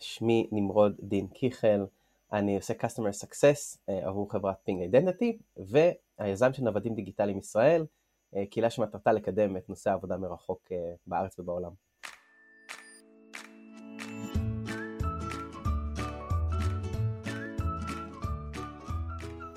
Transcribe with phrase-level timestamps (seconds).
[0.00, 1.84] שמי נמרוד דין קיכל,
[2.32, 7.86] אני עושה Customer Success אה, עבור חברת Ping Identity, והיזם של נוודים דיגיטליים ישראל,
[8.34, 10.74] אה, קהילה שמטרתה לקדם את נושא העבודה מרחוק אה,
[11.06, 11.70] בארץ ובעולם.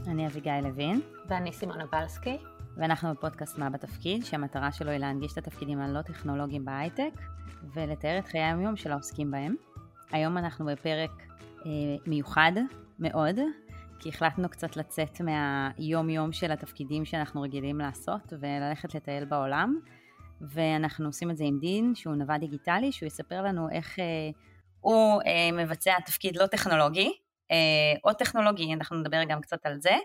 [0.07, 1.01] אני אביגיל לוין.
[1.29, 2.37] ואני סימונה בלסקי.
[2.77, 7.13] ואנחנו בפודקאסט מה בתפקיד, שהמטרה שלו היא להנגיש את התפקידים הלא טכנולוגיים בהייטק,
[7.73, 9.55] ולתאר את חיי היומיום של העוסקים בהם.
[10.13, 11.11] היום אנחנו בפרק
[11.65, 11.71] אה,
[12.05, 12.51] מיוחד
[12.99, 13.39] מאוד,
[13.99, 19.79] כי החלטנו קצת לצאת מהיום-יום של התפקידים שאנחנו רגילים לעשות, וללכת לטייל בעולם.
[20.41, 24.05] ואנחנו עושים את זה עם דין, שהוא נווד דיגיטלי, שהוא יספר לנו איך אה,
[24.79, 27.13] הוא אה, מבצע תפקיד לא טכנולוגי,
[27.51, 29.95] אה, או טכנולוגי, אנחנו נדבר גם קצת על זה,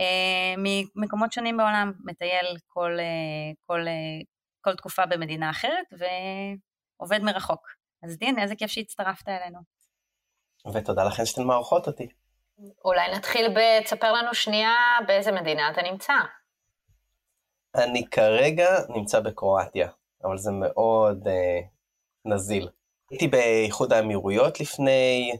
[0.00, 0.54] אה,
[0.96, 3.80] ממקומות שונים בעולם, מטייל כל, אה, כל,
[4.60, 7.83] כל תקופה במדינה אחרת ועובד מרחוק.
[8.04, 9.58] אז דין, איזה כיף שהצטרפת אלינו.
[10.74, 12.08] ותודה לכן שאתן מערכות אותי.
[12.84, 13.84] אולי נתחיל ב...
[13.84, 14.72] תספר לנו שנייה
[15.06, 16.12] באיזה מדינה אתה נמצא.
[17.74, 19.88] אני כרגע נמצא בקרואטיה,
[20.24, 21.60] אבל זה מאוד אה,
[22.24, 22.68] נזיל.
[23.10, 25.32] הייתי באיחוד האמירויות לפני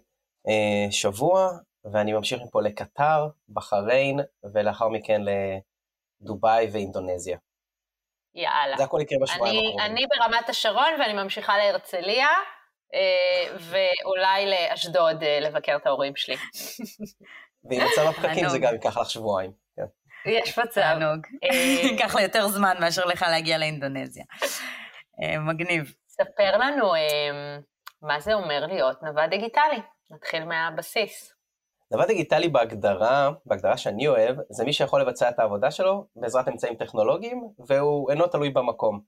[0.49, 1.51] אה, שבוע,
[1.85, 4.21] ואני ממשיך מפה לקטר, בחריין,
[4.55, 5.23] ולאחר מכן
[6.21, 7.39] לדובאי ואינדונזיה.
[8.35, 8.77] יאללה.
[8.77, 9.81] זה הכל יקרה בשבועיים הקרובים.
[9.81, 12.29] אני ברמת השרון ואני ממשיכה להרצליה,
[12.95, 16.37] אה, ואולי לאשדוד אה, לבקר את ההורים שלי.
[17.71, 19.53] ועם מצב הפקקים זה גם ייקח לך שבועיים.
[19.77, 19.83] כן.
[20.31, 20.97] יש מצב.
[21.83, 24.25] ייקח לה יותר זמן מאשר לך להגיע לאינדונזיה.
[25.41, 25.95] מגניב.
[26.09, 26.93] ספר לנו
[28.03, 29.81] מה זה אומר להיות נווד דיגיטלי.
[30.11, 31.34] נתחיל מהבסיס.
[31.95, 36.75] דבר דיגיטלי בהגדרה, בהגדרה שאני אוהב, זה מי שיכול לבצע את העבודה שלו בעזרת אמצעים
[36.75, 39.01] טכנולוגיים, והוא אינו תלוי במקום.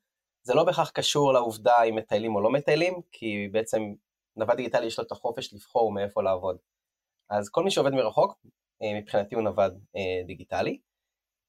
[0.43, 3.83] זה לא בהכרח קשור לעובדה אם מטיילים או לא מטיילים, כי בעצם
[4.37, 6.57] נווד דיגיטלי יש לו את החופש לבחור מאיפה לעבוד.
[7.31, 8.39] אז כל מי שעובד מרחוק,
[8.83, 10.79] אה, מבחינתי הוא נווד אה, דיגיטלי,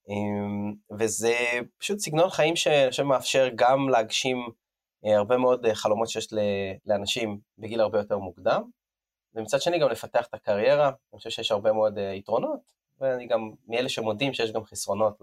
[0.09, 1.35] אמ, וזה
[1.77, 2.54] פשוט סגנון חיים
[2.92, 4.37] שמאפשר גם להגשים
[5.05, 6.27] אה, הרבה מאוד חלומות שיש
[6.86, 8.69] לאנשים בגיל הרבה יותר מוקדם,
[9.37, 12.59] ומצד שני גם לפתח את הקריירה, אני חושב שיש הרבה מאוד uh, יתרונות,
[12.99, 15.17] ואני גם מאלה שמודים שיש גם חסרונות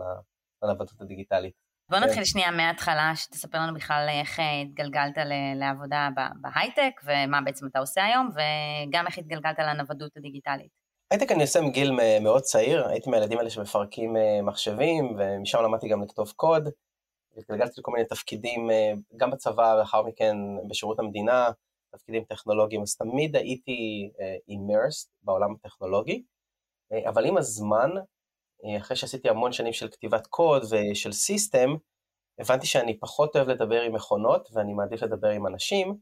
[0.62, 1.54] לנוודות הדיגיטלית.
[1.90, 2.24] בוא נתחיל כן.
[2.24, 5.14] שנייה מההתחלה, שתספר לנו בכלל איך אה, התגלגלת
[5.56, 6.08] לעבודה
[6.40, 10.68] בהייטק, ומה בעצם אתה עושה היום, וגם איך התגלגלת לנוודות הדיגיטלית.
[11.10, 16.02] הייטק אני עושה מגיל מאוד צעיר, הייתי מהילדים האלה שמפרקים אה, מחשבים, ומשם למדתי גם
[16.02, 16.68] לכתוב קוד,
[17.36, 18.68] התגלגלתי לכל מיני תפקידים,
[19.16, 20.36] גם בצבא, לאחר מכן
[20.68, 21.50] בשירות המדינה,
[21.96, 26.22] תפקידים טכנולוגיים, אז תמיד הייתי אה, immersed בעולם הטכנולוגי,
[26.92, 31.70] אה, אבל עם הזמן, אה, אחרי שעשיתי המון שנים של כתיבת קוד ושל system,
[32.38, 35.96] הבנתי שאני פחות אוהב לדבר עם מכונות ואני מעדיף לדבר עם אנשים,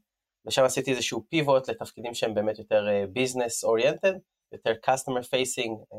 [0.45, 4.13] ושם עשיתי איזשהו pivot לתפקידים שהם באמת יותר business oriented,
[4.51, 5.95] יותר customer facing,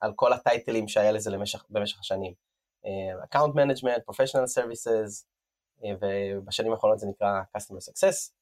[0.00, 2.34] על כל הטייטלים שהיה לזה למשך, במשך השנים.
[3.34, 5.24] Management, professional services,
[5.80, 8.39] uh, ובשנים האחרונות זה נקרא customer success, אה,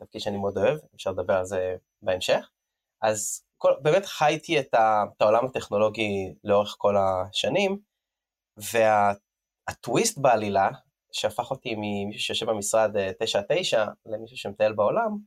[0.00, 2.50] תפקיד שאני מאוד אוהב, אפשר לדבר על זה בהמשך.
[3.02, 7.78] אז כל, באמת חייתי את, ה, את העולם הטכנולוגי לאורך כל השנים,
[8.56, 10.70] והטוויסט וה, בעלילה,
[11.12, 12.98] שהפך אותי ממישהו שיושב במשרד 9-9
[13.78, 15.18] אה, למישהו שמטייל בעולם,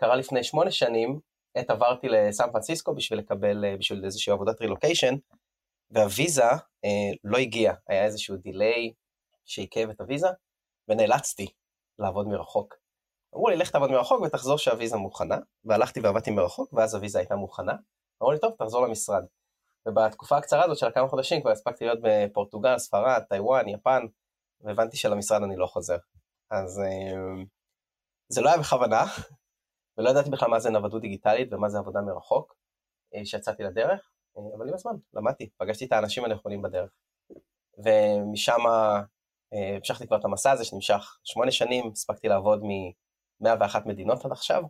[0.00, 1.20] קרה לפני שמונה שנים,
[1.54, 5.14] עת עברתי לסן פרנסיסקו בשביל לקבל, אה, בשביל איזושהי עבודת רילוקיישן,
[5.90, 6.44] והוויזה
[6.84, 8.92] אה, לא הגיעה, היה איזשהו delay
[9.44, 10.28] שעיכב את הוויזה,
[10.88, 11.46] ונאלצתי
[11.98, 12.81] לעבוד מרחוק.
[13.34, 17.72] אמרו לי, לך תעבוד מרחוק ותחזור שהוויזה מוכנה, והלכתי ועבדתי מרחוק, ואז הוויזה הייתה מוכנה.
[18.22, 19.24] אמרו לי, טוב, תחזור למשרד.
[19.86, 24.06] ובתקופה הקצרה הזאת של כמה חודשים כבר הספקתי להיות בפורטוגל, ספרד, טיוואן, יפן,
[24.60, 25.96] והבנתי שלמשרד אני לא חוזר.
[26.50, 27.42] אז אה,
[28.28, 29.04] זה לא היה בכוונה,
[29.98, 32.56] ולא ידעתי בכלל מה זה נוודות דיגיטלית ומה זה עבודה מרחוק,
[33.14, 36.90] אה, שיצאתי לדרך, אה, אבל עם הזמן, למדתי, פגשתי את האנשים הנכונים בדרך.
[37.78, 38.60] ומשם
[39.52, 42.62] המשכתי כבר את המסע הזה שנמשך שמונה שנים, הספקתי לעבוד
[43.42, 44.62] 101 מדינות עד עכשיו.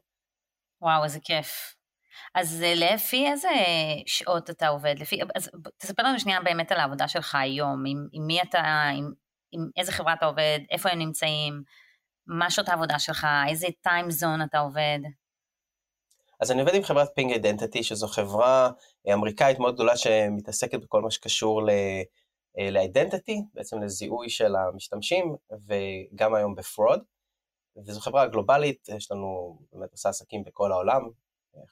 [0.80, 1.74] וואו, איזה כיף.
[2.34, 3.48] אז אה, לפי איזה
[4.06, 4.94] שעות אתה עובד?
[4.98, 9.12] לפי, אז תספר לנו שנייה באמת על העבודה שלך היום, עם, עם מי אתה, עם,
[9.52, 11.62] עם איזה חברה אתה עובד, איפה הם נמצאים,
[12.26, 14.98] מה שעות העבודה שלך, איזה time zone אתה עובד.
[16.40, 18.70] אז אני עובד עם חברת Ping Identity, שזו חברה
[19.12, 21.62] אמריקאית מאוד גדולה שמתעסקת בכל מה שקשור
[22.70, 25.36] ל identity, אה, בעצם לזיהוי של המשתמשים,
[25.66, 27.02] וגם היום ב fraud.
[27.76, 31.08] וזו חברה גלובלית, יש לנו באמת עושה עסקים בכל העולם,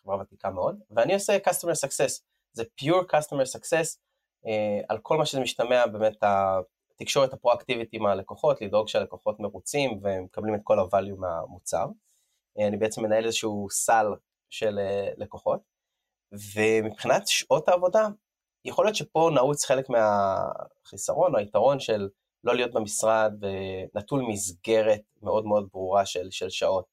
[0.02, 3.98] חברה ותיקה מאוד, ואני עושה customer success, זה pure customer success,
[4.46, 10.54] אה, על כל מה שזה משתמע, באמת התקשורת הפרואקטיבית עם הלקוחות, לדאוג שהלקוחות מרוצים ומקבלים
[10.54, 11.86] את כל ה-value מהמוצר.
[12.58, 14.06] אה, אני בעצם מנהל איזשהו סל
[14.50, 14.78] של
[15.16, 15.60] לקוחות,
[16.32, 18.06] ומבחינת שעות העבודה,
[18.64, 22.08] יכול להיות שפה נעוץ חלק מהחיסרון או היתרון של
[22.44, 23.32] לא להיות במשרד
[23.94, 26.84] ונטול מסגרת מאוד מאוד ברורה של, של שעות.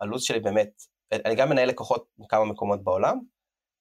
[0.00, 0.82] הלו"ז שלי באמת,
[1.12, 3.20] אני גם מנהל לקוחות מכמה מקומות בעולם,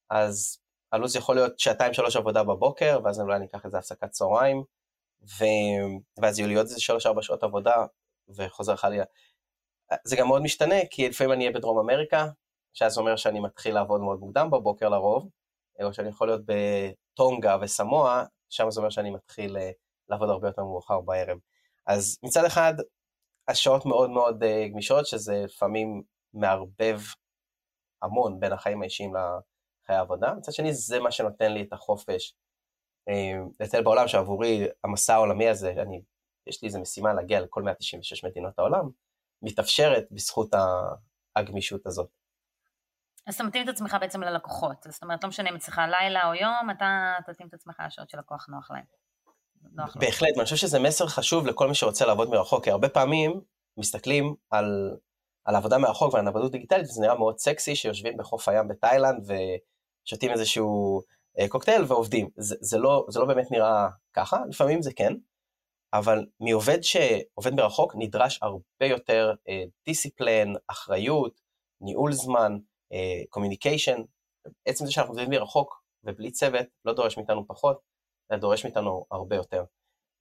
[0.10, 0.60] אז
[0.92, 4.64] הלו"ז יכול להיות שעתיים שלוש עבודה בבוקר, ואז אולי אני אקח איזה הפסקת צהריים,
[5.22, 5.46] ו...
[6.22, 7.86] ואז יהיו לי עוד איזה שלוש ארבע שעות עבודה,
[8.30, 9.04] וחוזר חלילה.
[10.04, 12.28] זה גם מאוד משתנה, כי לפעמים אני אהיה בדרום אמריקה,
[12.74, 15.30] שאז אומר שאני מתחיל לעבוד מאוד מוקדם בבוקר לרוב,
[15.84, 19.72] או שאני יכול להיות בטונגה וסמואה, שם זה אומר שאני מתחיל אה,
[20.10, 21.38] לעבוד הרבה יותר מאוחר בערב.
[21.88, 22.74] אז מצד אחד,
[23.48, 26.04] השעות מאוד מאוד אה, גמישות, שזה לפעמים
[26.34, 27.00] מערבב
[28.02, 30.34] המון בין החיים האישיים לחיי העבודה.
[30.34, 32.34] מצד שני, זה מה שנותן לי את החופש
[33.10, 36.02] אה, לטייל בעולם, שעבורי המסע העולמי הזה, אני,
[36.48, 38.90] יש לי איזו משימה להגיע לכל 196 מדינות העולם,
[39.42, 40.50] מתאפשרת בזכות
[41.36, 42.10] הגמישות הזאת.
[43.28, 46.34] אז אתה מתאים את עצמך בעצם ללקוחות, זאת אומרת, לא משנה אם אצלך לילה או
[46.34, 48.84] יום, אתה תתאים את עצמך לשעות שלקוח נוח להם.
[49.74, 53.42] נוח בהחלט, ואני חושב שזה מסר חשוב לכל מי שרוצה לעבוד מרחוק, כי הרבה פעמים
[53.78, 54.98] מסתכלים על,
[55.46, 59.32] על עבודה מרחוק ועל עבודות דיגיטלית, וזה נראה מאוד סקסי שיושבים בחוף הים בתאילנד
[60.06, 61.02] ושותים איזשהו
[61.40, 62.30] אה, קוקטייל ועובדים.
[62.38, 65.14] זה, זה, לא, זה לא באמת נראה ככה, לפעמים זה כן,
[65.94, 71.42] אבל מעובד שעובד מרחוק נדרש הרבה יותר אה, discipline, אחריות,
[71.82, 72.58] ניהול זמן,
[73.30, 77.80] communication, אה, עצם זה שאנחנו עובדים מרחוק ובלי צוות לא דורש מאיתנו פחות,
[78.32, 79.64] אלא דורש מאיתנו הרבה יותר.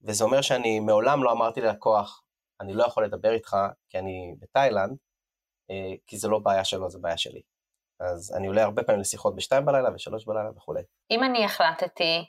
[0.03, 2.23] וזה אומר שאני מעולם לא אמרתי ללקוח,
[2.61, 3.57] אני לא יכול לדבר איתך
[3.89, 7.43] כי אני בתאילנד, uh, כי זה לא בעיה שלו, זה בעיה שלי.
[8.01, 10.83] אז אני עולה הרבה פעמים לשיחות בשתיים בלילה ושלוש בלילה וכולי.
[11.11, 12.25] אם אני החלטתי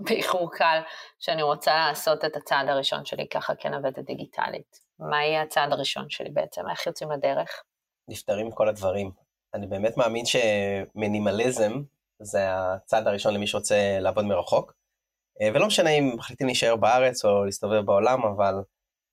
[0.00, 0.80] באיחור קל
[1.18, 6.30] שאני רוצה לעשות את הצעד הראשון שלי ככה כנוודת דיגיטלית, מה יהיה הצעד הראשון שלי
[6.30, 6.62] בעצם?
[6.70, 7.62] איך יוצאים לדרך?
[8.08, 9.10] נפטרים מכל הדברים.
[9.54, 11.72] אני באמת מאמין שמינימליזם
[12.18, 14.72] זה הצעד הראשון למי שרוצה לעבוד מרחוק.
[15.40, 18.54] אה, ולא משנה אם מחליטים להישאר בארץ או להסתובב בעולם, אבל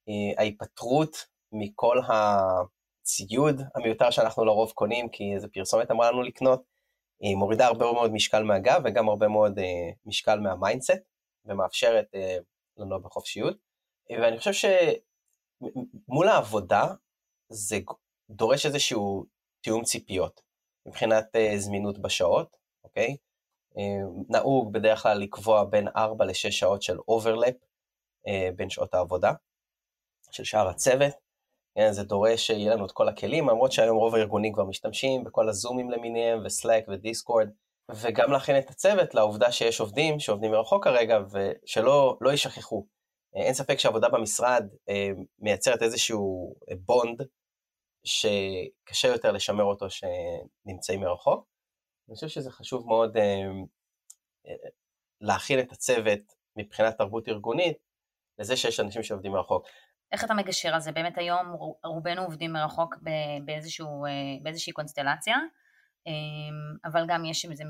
[0.09, 1.17] אה, ההיפטרות
[1.51, 6.63] מכל הציוד המיותר שאנחנו לרוב קונים, כי איזה פרסומת אמרה לנו לקנות,
[7.19, 11.01] היא מורידה הרבה מאוד משקל מהגב וגם הרבה מאוד אה, משקל מה mindset,
[11.45, 12.07] ומאפשרת
[12.77, 13.57] לנו בחופשיות.
[14.09, 14.69] ואני חושב
[16.07, 16.93] שמול העבודה
[17.49, 17.77] זה
[18.29, 19.25] דורש איזשהו
[19.61, 20.41] תיאום ציפיות
[20.85, 21.25] מבחינת
[21.57, 23.17] זמינות בשעות, אוקיי?
[23.79, 27.53] אה, נהוג בדרך כלל לקבוע בין 4 ל-6 שעות של overlap
[28.27, 29.31] אה, בין שעות העבודה
[30.31, 31.13] של שאר הצוות.
[31.75, 35.49] כן, זה דורש שיהיה לנו את כל הכלים, למרות שהיום רוב הארגונים כבר משתמשים בכל
[35.49, 37.49] הזומים למיניהם וסלאק ודיסקורד,
[37.95, 42.85] וגם להכין את הצוות לעובדה שיש עובדים שעובדים מרחוק כרגע ושלא לא יישכחו.
[43.33, 44.67] אין ספק שעבודה במשרד
[45.39, 46.55] מייצרת איזשהו
[46.85, 47.21] בונד
[48.03, 51.45] שקשה יותר לשמר אותו שנמצאים מרחוק.
[52.09, 53.23] אני חושב שזה חשוב מאוד אה,
[54.47, 54.69] אה,
[55.21, 56.19] להכיל את הצוות
[56.55, 57.77] מבחינת תרבות ארגונית
[58.39, 59.67] לזה שיש אנשים שעובדים מרחוק.
[60.11, 60.91] איך אתה מגשר על זה?
[60.91, 62.95] באמת היום רובנו עובדים מרחוק
[63.45, 64.11] באיזשהו, אה,
[64.43, 65.37] באיזושהי קונסטלציה,
[66.85, 67.63] אבל גם יש איזה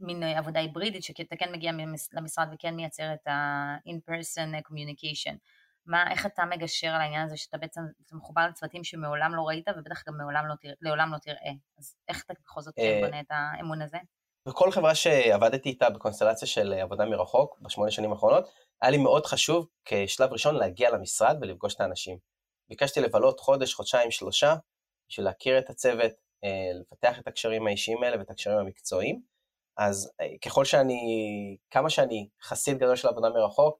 [0.00, 1.72] מין עבודה היברידית שאתה כן מגיע
[2.12, 5.34] למשרד וכן מייצר את ה-in-person communication.
[5.86, 7.80] מה, איך אתה מגשר על העניין הזה שאתה בעצם
[8.12, 12.24] מחובר לצוותים שמעולם לא ראית ובטח גם מעולם לא, תראה, לעולם לא תראה, אז איך
[12.24, 13.98] אתה בכל זאת אה, בונה את האמון הזה?
[14.48, 18.48] בכל חברה שעבדתי איתה בקונסטלציה של עבודה מרחוק בשמונה שנים האחרונות,
[18.82, 22.18] היה לי מאוד חשוב כשלב ראשון להגיע למשרד ולפגוש את האנשים.
[22.68, 24.54] ביקשתי לבלות חודש, חודשיים, שלושה,
[25.08, 26.12] בשביל להכיר את הצוות,
[26.44, 29.22] אה, לפתח את הקשרים האישיים האלה ואת הקשרים המקצועיים.
[29.76, 31.00] אז אה, ככל שאני,
[31.70, 33.78] כמה שאני חסיד גדול של עבודה מרחוק,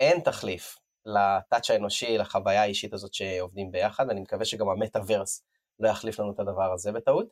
[0.00, 5.44] אין תחליף לטאצ' האנושי, לחוויה האישית הזאת שעובדים ביחד, ואני מקווה שגם המטאוורס
[5.78, 7.28] לא יחליף לנו את הדבר הזה בטעות.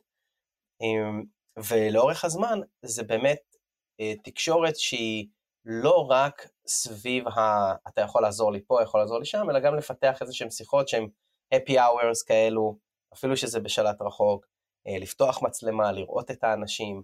[0.81, 1.23] אמ,
[1.69, 3.55] ולאורך הזמן זה באמת
[3.99, 5.27] אה, תקשורת שהיא
[5.65, 7.73] לא רק סביב ה...
[7.87, 10.87] אתה יכול לעזור לי פה, יכול לעזור לי שם, אלא גם לפתח איזה שהן שיחות
[10.87, 11.07] שהן
[11.55, 12.77] happy hours כאלו,
[13.13, 14.45] אפילו שזה בשלט רחוק,
[14.87, 17.03] אה, לפתוח מצלמה, לראות את האנשים,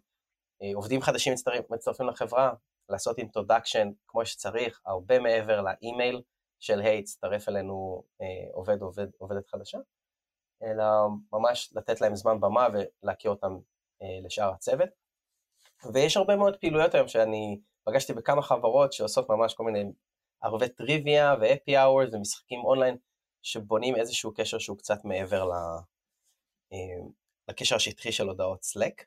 [0.62, 1.34] אה, עובדים חדשים
[1.70, 2.54] מצטרפים לחברה,
[2.90, 6.22] לעשות introduction כמו שצריך, הרבה מעבר לאימייל.
[6.60, 9.78] של היי, הצטרף אלינו אה, עובד, עובד, עובדת חדשה,
[10.64, 10.86] אלא
[11.32, 13.58] ממש לתת להם זמן במה ולהכיר אותם
[14.02, 14.90] אה, לשאר הצוות.
[15.94, 19.84] ויש הרבה מאוד פעילויות היום שאני פגשתי בכמה חברות שעושות ממש כל מיני
[20.44, 22.98] ערבי טריוויה ו happy hours ומשחקים אונליין
[23.42, 25.52] שבונים איזשהו קשר שהוא קצת מעבר ל...
[26.74, 27.08] אה,
[27.50, 29.04] לקשר השטחי של הודעות Slack.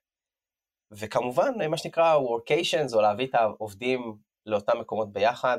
[0.90, 5.58] וכמובן, מה שנקרא workations, או להביא את העובדים לאותם מקומות ביחד,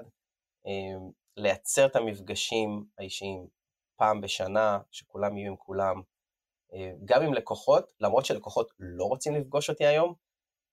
[0.68, 3.48] אה, לייצר את המפגשים האישיים
[3.96, 6.02] פעם בשנה, שכולם יהיו עם כולם,
[7.06, 10.14] גם עם לקוחות, למרות שלקוחות לא רוצים לפגוש אותי היום,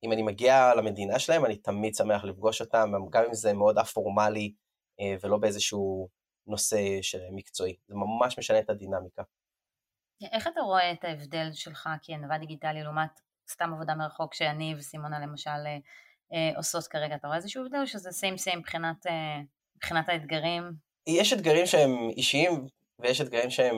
[0.02, 4.54] אם אני מגיע למדינה שלהם, אני תמיד שמח לפגוש אותם, גם אם זה מאוד א-פורמלי
[5.22, 6.08] ולא באיזשהו
[6.46, 6.76] נושא
[7.32, 7.76] מקצועי.
[7.88, 9.22] זה ממש משנה את הדינמיקה.
[10.32, 13.20] איך אתה רואה את ההבדל שלך כענווה דיגיטלי לעומת
[13.50, 15.78] סתם עבודה מרחוק שאני וסימונה למשל אה,
[16.32, 17.14] אה, עושות כרגע?
[17.14, 19.40] אתה רואה איזשהו הבדל או שזה סיים סיים מבחינת, אה,
[19.76, 20.72] מבחינת האתגרים?
[21.06, 22.66] יש אתגרים שהם אישיים
[22.98, 23.76] ויש אתגרים שהם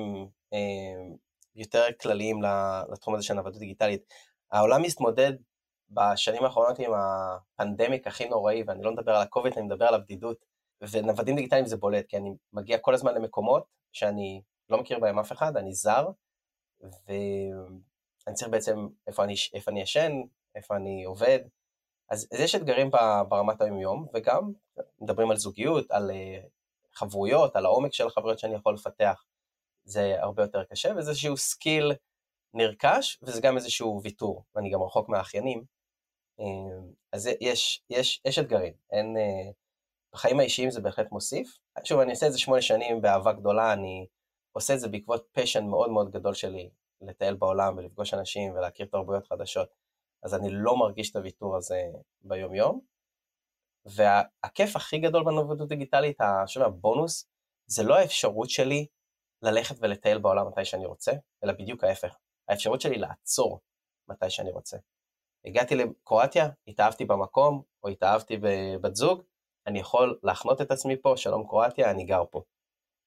[0.52, 1.14] אה,
[1.54, 2.40] יותר כלליים
[2.92, 4.02] לתחום הזה של נוודות דיגיטלית.
[4.52, 5.32] העולם מתמודד
[5.90, 10.44] בשנים האחרונות עם הפנדמיק הכי נוראי, ואני לא מדבר על הקוביד, אני מדבר על הבדידות,
[10.90, 15.32] ונוודים דיגיטליים זה בולט, כי אני מגיע כל הזמן למקומות שאני לא מכיר בהם אף
[15.32, 16.06] אחד, אני זר,
[16.80, 18.76] ואני צריך בעצם
[19.06, 20.12] איפה אני, איפה אני ישן,
[20.54, 21.38] איפה אני עובד,
[22.10, 22.90] אז, אז יש אתגרים
[23.28, 24.52] ברמת היום-יום, וגם
[25.00, 26.40] מדברים על זוגיות, על אה,
[26.92, 29.24] חברויות, על העומק של החברויות שאני יכול לפתח,
[29.84, 31.92] זה הרבה יותר קשה, וזה איזשהו skill
[32.54, 35.64] נרכש, וזה גם איזשהו ויתור, ואני גם רחוק מהאחיינים,
[36.40, 36.44] אה,
[37.12, 39.50] אז יש, יש, יש אתגרים, אין, אה,
[40.12, 41.58] בחיים האישיים זה בהחלט מוסיף.
[41.84, 44.06] שוב, אני עושה את זה שמונה שנים באהבה גדולה, אני
[44.52, 49.26] עושה את זה בעקבות פשן מאוד מאוד גדול שלי לטייל בעולם ולפגוש אנשים ולהכיר תרבויות
[49.26, 49.68] חדשות,
[50.22, 51.82] אז אני לא מרגיש את הוויתור הזה
[52.20, 52.80] ביום-יום.
[53.84, 57.28] והכיף הכי גדול בנובדות דיגיטלית, שוב, הבונוס,
[57.66, 58.86] זה לא האפשרות שלי
[59.42, 61.12] ללכת ולטייל בעולם מתי שאני רוצה,
[61.44, 62.16] אלא בדיוק ההפך.
[62.48, 63.60] האפשרות שלי לעצור
[64.08, 64.76] מתי שאני רוצה.
[65.44, 69.22] הגעתי לקרואטיה, התאהבתי במקום, או התאהבתי בבת זוג,
[69.66, 72.42] אני יכול להחנות את עצמי פה, שלום קרואטיה, אני גר פה.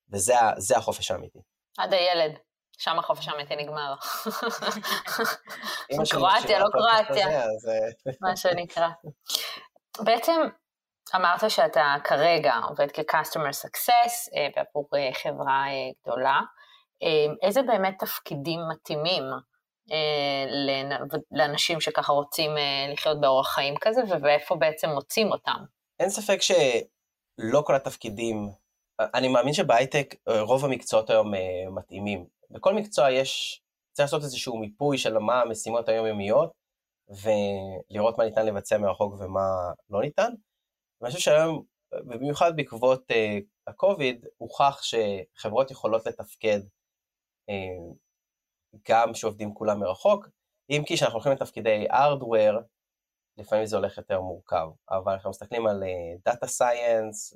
[0.10, 1.39] וזה החופש האמיתי.
[1.77, 2.39] עד הילד,
[2.82, 3.96] שם החופש האמיתי נגמר.
[6.12, 7.46] קרואטיה, לא קרואטיה, אה,
[8.22, 8.88] מה שנקרא.
[10.00, 10.42] בעצם
[11.16, 15.66] אמרת שאתה כרגע עובד כ-customer success אה, בעבור אה, חברה
[16.04, 16.42] גדולה.
[17.42, 19.24] איזה באמת תפקידים מתאימים
[21.32, 22.52] לאנשים שככה רוצים
[22.94, 25.58] לחיות באורח חיים כזה, ואיפה בעצם מוצאים אותם?
[26.00, 28.52] אין ספק שלא כל התפקידים
[29.00, 32.26] אני מאמין שבהייטק אה, רוב המקצועות היום אה, מתאימים.
[32.50, 36.52] בכל מקצוע יש, צריך לעשות איזשהו מיפוי של מה המשימות היומיומיות,
[37.10, 40.32] ולראות מה ניתן לבצע מרחוק ומה לא ניתן.
[41.02, 43.12] ואני חושב שהיום, במיוחד בעקבות
[43.68, 46.60] הקוביד, הוכח שחברות יכולות לתפקד
[48.90, 50.28] גם שעובדים כולם מרחוק,
[50.70, 52.60] אם כי כשאנחנו הולכים לתפקידי הארדוור,
[53.38, 55.84] לפעמים זה הולך יותר מורכב, אבל אנחנו מסתכלים על
[56.26, 57.34] דאטה סייאנס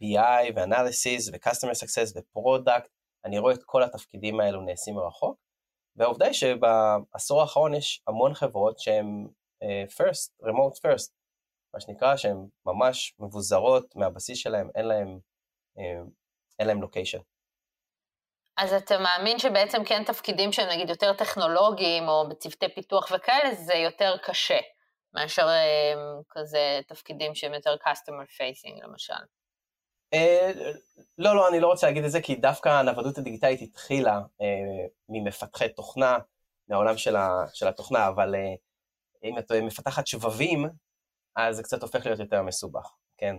[0.00, 2.88] BI ו-Analysis ו-Customer Success ו-Product,
[3.24, 5.36] אני רואה את כל התפקידים האלו נעשים מרחוק,
[5.96, 9.26] והעובדה היא שבעשור האחרון יש המון חברות שהן
[9.64, 11.12] uh, first, remote first,
[11.74, 12.36] מה שנקרא שהן
[12.66, 15.18] ממש מבוזרות מהבסיס שלהן, אין להן,
[15.78, 16.10] uh,
[16.58, 17.18] אין להן לוקיישן.
[18.56, 23.74] אז אתה מאמין שבעצם כן תפקידים שהם נגיד יותר טכנולוגיים או בצוותי פיתוח וכאלה, זה
[23.74, 24.58] יותר קשה
[25.14, 29.24] מאשר um, כזה תפקידים שהם יותר customer facing למשל.
[30.14, 30.52] אה,
[31.18, 35.68] לא, לא, אני לא רוצה להגיד את זה, כי דווקא הנוודות הדיגיטלית התחילה אה, ממפתחי
[35.68, 36.18] תוכנה,
[36.68, 38.54] מהעולם של, ה, של התוכנה, אבל אה,
[39.24, 40.66] אם את מפתחת שבבים,
[41.36, 43.36] אז זה קצת הופך להיות יותר מסובך, כן?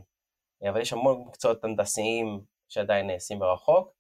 [0.70, 3.94] אבל יש המון מקצועות הנדסיים שעדיין נעשים ברחוק.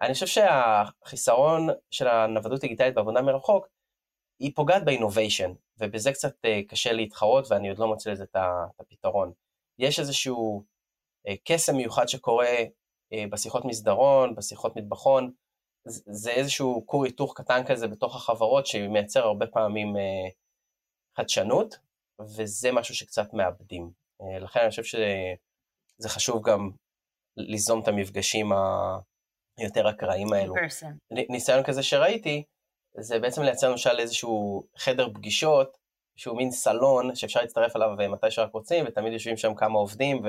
[0.00, 3.68] אני חושב שהחיסרון של הנוודות דיגיטלית בעבודה מרחוק,
[4.38, 6.34] היא פוגעת באינוביישן, ובזה קצת
[6.68, 8.36] קשה להתחרות, ואני עוד לא מוצא לזה את
[8.80, 9.32] הפתרון.
[9.78, 10.64] יש איזשהו
[11.44, 12.56] קסם מיוחד שקורה
[13.12, 15.32] אה, בשיחות מסדרון, בשיחות מטבחון,
[16.06, 20.30] זה איזשהו כור היתוך קטן כזה בתוך החברות שמייצר הרבה פעמים אה,
[21.16, 21.78] חדשנות,
[22.20, 23.90] וזה משהו שקצת מאבדים.
[24.40, 26.70] לכן אני חושב שזה חשוב גם
[27.36, 28.52] ליזום את המפגשים
[29.58, 30.54] היותר אקראיים האלו.
[31.10, 32.44] ניסיון כזה שראיתי,
[33.00, 35.76] זה בעצם לייצר למשל איזשהו חדר פגישות,
[36.16, 40.28] שהוא מין סלון שאפשר להצטרף אליו מתי שרק רוצים, ותמיד יושבים שם כמה עובדים, ו...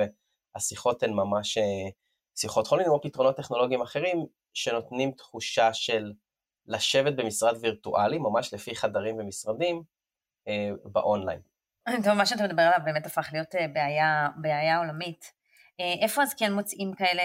[0.56, 1.90] השיחות הן ממש אה,
[2.34, 6.12] שיחות חולין, או פתרונות טכנולוגיים אחרים שנותנים תחושה של
[6.66, 9.82] לשבת במשרד וירטואלי, ממש לפי חדרים ומשרדים,
[10.48, 11.40] אה, באונליין.
[12.04, 15.32] טוב, מה שאתה מדבר עליו באמת הפך להיות אה, בעיה, בעיה עולמית.
[16.02, 17.22] איפה אז כן מוצאים כאלה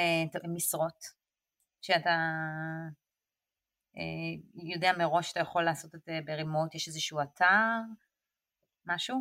[0.48, 1.06] משרות
[1.82, 2.18] שאתה
[4.54, 7.80] יודע מראש שאתה יכול לעשות את זה ברימוט, יש איזשהו אתר,
[8.86, 9.18] משהו?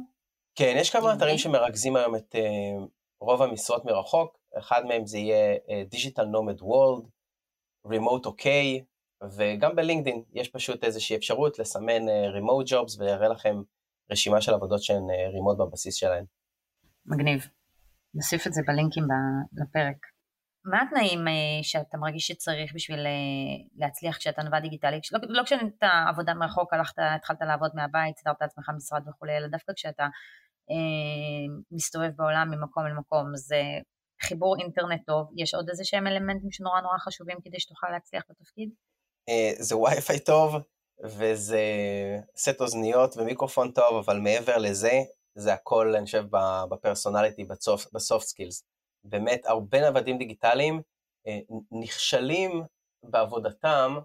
[0.54, 2.34] כן, יש כמה אתרים שמרכזים היום את
[3.20, 7.06] רוב המשרות מרחוק, אחד מהם זה יהיה uh, Digital Nomad World,
[7.86, 8.46] Remote OK,
[9.36, 13.56] וגם בלינקדאין יש פשוט איזושהי אפשרות לסמן uh, Remote Jobs ויראה לכם
[14.10, 16.24] רשימה של עבודות שהן uh, רימוט בבסיס שלהן.
[17.06, 17.46] מגניב.
[18.14, 19.04] נוסיף את זה בלינקים
[19.52, 19.96] לפרק.
[20.64, 23.12] מה התנאים אה, שאתה מרגיש שצריך בשביל אה,
[23.76, 25.00] להצליח כשאתה נווה דיגיטלי?
[25.12, 29.72] לא, לא כשאתה עבודה מרחוק, הלכת, התחלת לעבוד מהבית, סידרת לעצמך משרד וכולי, אלא דווקא
[29.72, 30.08] כשאתה אה,
[31.70, 33.62] מסתובב בעולם ממקום למקום, זה
[34.22, 38.70] חיבור אינטרנט טוב, יש עוד איזה שהם אלמנטים שנורא נורא חשובים כדי שתוכל להצליח בתפקיד?
[39.28, 40.54] אה, זה וי-פיי טוב,
[41.04, 41.62] וזה
[42.36, 44.92] סט אוזניות ומיקרופון טוב, אבל מעבר לזה,
[45.38, 46.24] זה הכל, אני חושב,
[46.70, 47.44] ב personality,
[47.94, 48.64] ב soft skills.
[49.04, 50.82] באמת, הרבה נוודים דיגיטליים
[51.26, 51.38] אה,
[51.80, 52.62] נכשלים
[53.02, 53.98] בעבודתם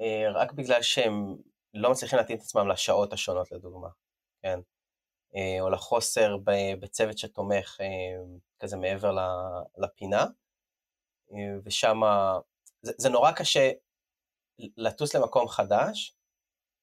[0.00, 1.36] אה, רק בגלל שהם
[1.74, 3.88] לא מצליחים להתאים את עצמם לשעות השונות, לדוגמה,
[4.42, 4.60] כן?
[5.60, 6.36] או לחוסר
[6.80, 7.78] בצוות שתומך
[8.58, 9.16] כזה מעבר
[9.78, 10.26] לפינה,
[11.64, 12.00] ושם
[12.82, 13.70] זה, זה נורא קשה
[14.58, 16.16] לטוס למקום חדש,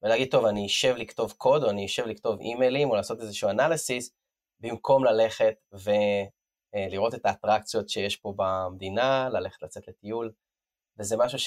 [0.01, 4.12] ולהגיד, טוב, אני אשב לכתוב קוד, או אני אשב לכתוב אימיילים, או לעשות איזשהו אנליסיס,
[4.60, 10.32] במקום ללכת ולראות את האטרקציות שיש פה במדינה, ללכת לצאת לטיול,
[10.98, 11.39] וזה משהו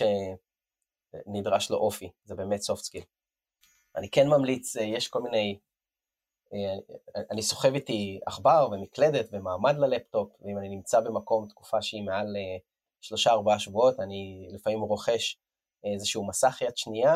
[1.26, 3.04] שנדרש לו אופי, זה באמת soft skill.
[3.97, 5.59] אני כן ממליץ, יש כל מיני,
[7.30, 12.37] אני סוחב איתי עכבר ומקלדת ומעמד ללפטופ, ואם אני נמצא במקום תקופה שהיא מעל
[13.00, 15.38] שלושה ארבעה שבועות, אני לפעמים רוכש
[15.85, 17.14] איזשהו מסך יד שנייה,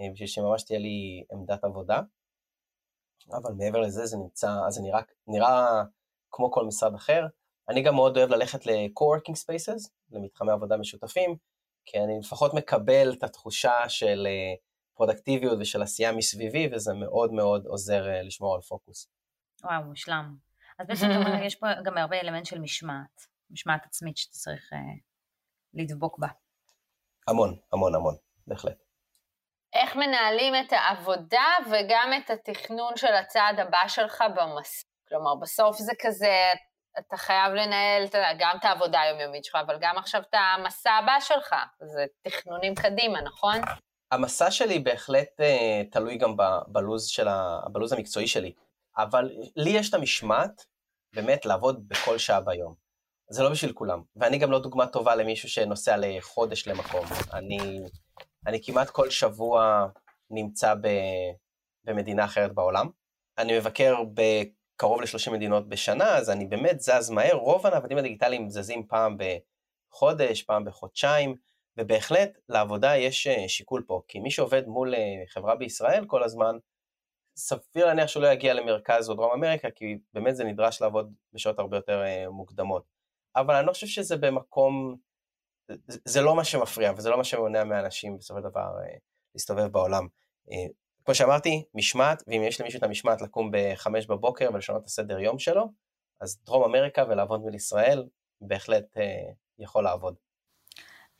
[0.00, 2.00] אה, בשביל שממש תהיה לי עמדת עבודה.
[3.32, 5.82] אבל מעבר לזה זה נמצא, אז זה נראה, נראה
[6.30, 7.26] כמו כל משרד אחר.
[7.68, 11.36] אני גם מאוד אוהב ללכת ל-co-working spaces, למתחמי עבודה משותפים,
[11.84, 14.26] כי אני לפחות מקבל את התחושה של
[14.98, 19.08] פרודקטיביות אה, ושל עשייה מסביבי, וזה מאוד מאוד עוזר אה, לשמור על פוקוס.
[19.64, 20.36] וואו, מושלם.
[20.78, 24.76] אז בעצם אומר, יש פה גם הרבה אלמנט של משמעת, משמעת עצמית שאתה צריך uh,
[25.74, 26.28] לדבוק בה.
[27.28, 28.14] המון, המון, המון,
[28.46, 28.78] בהחלט.
[29.72, 34.84] איך מנהלים את העבודה וגם את התכנון של הצעד הבא שלך במס...
[35.08, 36.52] כלומר, בסוף זה כזה,
[36.98, 38.04] אתה חייב לנהל
[38.38, 41.54] גם את העבודה היומיומית שלך, אבל גם עכשיו את המסע הבא שלך.
[41.94, 43.60] זה תכנונים קדימה, נכון?
[44.10, 46.36] המסע שלי בהחלט uh, תלוי גם
[46.66, 48.52] בלוז, של ה, בלוז המקצועי שלי,
[48.96, 50.66] אבל לי יש את המשמעת
[51.14, 52.74] באמת לעבוד בכל שעה ביום.
[53.30, 57.04] זה לא בשביל כולם, ואני גם לא דוגמה טובה למישהו שנוסע לחודש למקום.
[57.32, 57.80] אני,
[58.46, 59.86] אני כמעט כל שבוע
[60.30, 60.88] נמצא ב,
[61.84, 62.88] במדינה אחרת בעולם.
[63.38, 67.34] אני מבקר בקרוב ל-30 מדינות בשנה, אז אני באמת זז מהר.
[67.34, 71.34] רוב הנוודים הדיגיטליים זזים פעם בחודש, פעם בחודשיים,
[71.78, 76.56] ובהחלט לעבודה יש אה, שיקול פה, כי מי שעובד מול אה, חברה בישראל כל הזמן,
[77.36, 81.58] סביר להניח שהוא לא יגיע למרכז או דרום אמריקה, כי באמת זה נדרש לעבוד בשעות
[81.58, 82.84] הרבה יותר אה, מוקדמות.
[83.36, 84.96] אבל אני לא חושב שזה במקום,
[86.04, 88.70] זה לא מה שמפריע וזה לא מה שמונע מאנשים בסופו של דבר
[89.34, 90.06] להסתובב בעולם.
[91.04, 95.38] כמו שאמרתי, משמעת, ואם יש למישהו את המשמעת לקום בחמש בבוקר ולשנות את הסדר יום
[95.38, 95.72] שלו,
[96.20, 98.08] אז דרום אמריקה ולעבוד מול ישראל
[98.40, 98.96] בהחלט
[99.58, 100.14] יכול לעבוד.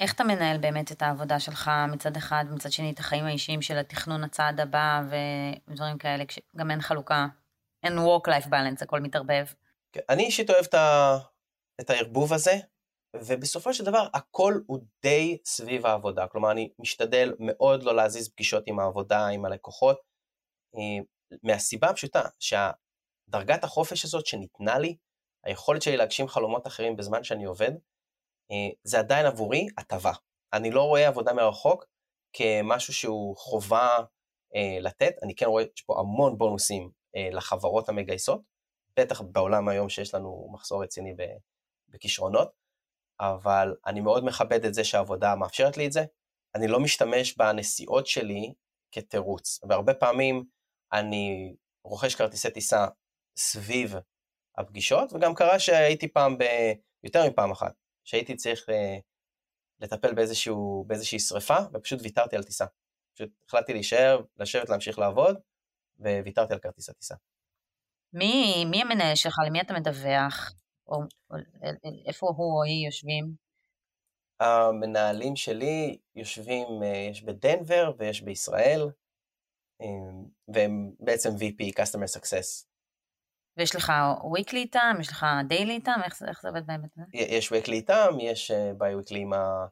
[0.01, 3.79] איך אתה מנהל באמת את העבודה שלך מצד אחד, ומצד שני את החיים האישיים של
[3.79, 5.03] התכנון הצעד הבא
[5.69, 7.27] ודברים כאלה, כשגם אין חלוקה,
[7.83, 9.45] אין work-life balance, הכל מתערבב.
[9.93, 11.17] כן, אני אישית אוהב את ה...
[11.81, 12.53] את הערבוב הזה,
[13.17, 16.27] ובסופו של דבר הכל הוא די סביב העבודה.
[16.27, 20.01] כלומר, אני משתדל מאוד לא להזיז פגישות עם העבודה, עם הלקוחות,
[20.77, 21.05] אה,
[21.43, 24.97] מהסיבה הפשוטה שהדרגת החופש הזאת שניתנה לי,
[25.45, 27.73] היכולת שלי להגשים חלומות אחרים בזמן שאני עובד,
[28.85, 30.13] זה עדיין עבורי הטבה.
[30.53, 31.87] אני לא רואה עבודה מרחוק
[32.33, 33.89] כמשהו שהוא חובה
[34.55, 36.91] אה, לתת, אני כן רואה שיש פה המון בונוסים
[37.33, 38.41] לחברות המגייסות,
[38.97, 41.15] בטח בעולם היום שיש לנו מחסור רציני
[41.89, 42.51] בכישרונות,
[43.21, 46.05] אבל אני מאוד מכבד את זה שהעבודה מאפשרת לי את זה.
[46.55, 48.55] אני לא משתמש בנסיעות שלי
[48.93, 50.45] כתירוץ, והרבה פעמים
[50.93, 52.87] אני רוכש כרטיסי טיסה
[53.39, 53.95] סביב
[54.59, 56.45] הפגישות, וגם קרה שהייתי פעם, ב...
[57.05, 57.75] יותר מפעם אחת,
[58.09, 58.73] שהייתי צריך uh,
[59.81, 62.65] לטפל באיזשהו, באיזושהי שריפה, ופשוט ויתרתי על טיסה.
[63.15, 65.37] פשוט החלטתי להישאר, לשבת, להמשיך לעבוד,
[65.99, 67.15] וויתרתי על כרטיס הטיסה.
[68.13, 69.35] מי, מי המנהל שלך?
[69.47, 70.53] למי אתה מדווח?
[70.87, 70.97] או
[72.07, 73.35] איפה הוא או היא יושבים?
[74.41, 78.81] המנהלים שלי יושבים, אה, יש בדנבר ויש בישראל,
[79.81, 79.87] אה,
[80.49, 82.68] והם בעצם VP, Customer Success.
[83.59, 83.93] ויש לך
[84.37, 86.91] weekly איתם, יש לך daily איתם, איך, איך זה עובד באמת?
[87.15, 89.67] יש weekly איתם, יש bi-weekly עם, ה,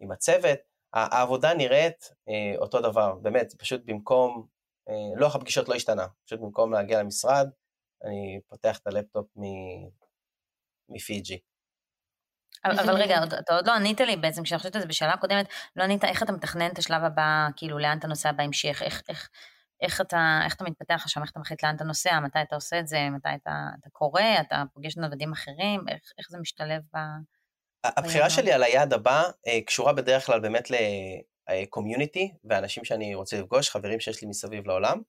[0.00, 0.58] עם הצוות.
[0.94, 4.46] העבודה נראית אה, אותו דבר, באמת, פשוט במקום,
[4.88, 7.48] אה, לוח הפגישות לא השתנה, פשוט במקום להגיע למשרד,
[8.04, 9.26] אני פותח את הלפטופ
[10.88, 11.38] מפיג'י.
[12.64, 15.84] אבל רגע, אתה עוד לא ענית לי בעצם, כשאני חושבת על זה בשאלה קודמת, לא
[15.84, 19.28] ענית איך אתה מתכנן את השלב הבא, כאילו לאן אתה נוסע בהמשך, איך, איך,
[19.84, 22.80] איך, אתה, איך אתה מתפתח שם, איך אתה מחליט לאן אתה נוסע, מתי אתה עושה
[22.80, 26.98] את זה, מתי אתה, אתה קורא, אתה פוגש נוודים אחרים, איך, איך זה משתלב ב...
[27.84, 29.22] הבחירה שלי על היעד הבא
[29.66, 30.68] קשורה בדרך כלל באמת
[31.50, 35.02] לקומיוניטי ואנשים שאני רוצה לפגוש, חברים שיש לי מסביב לעולם.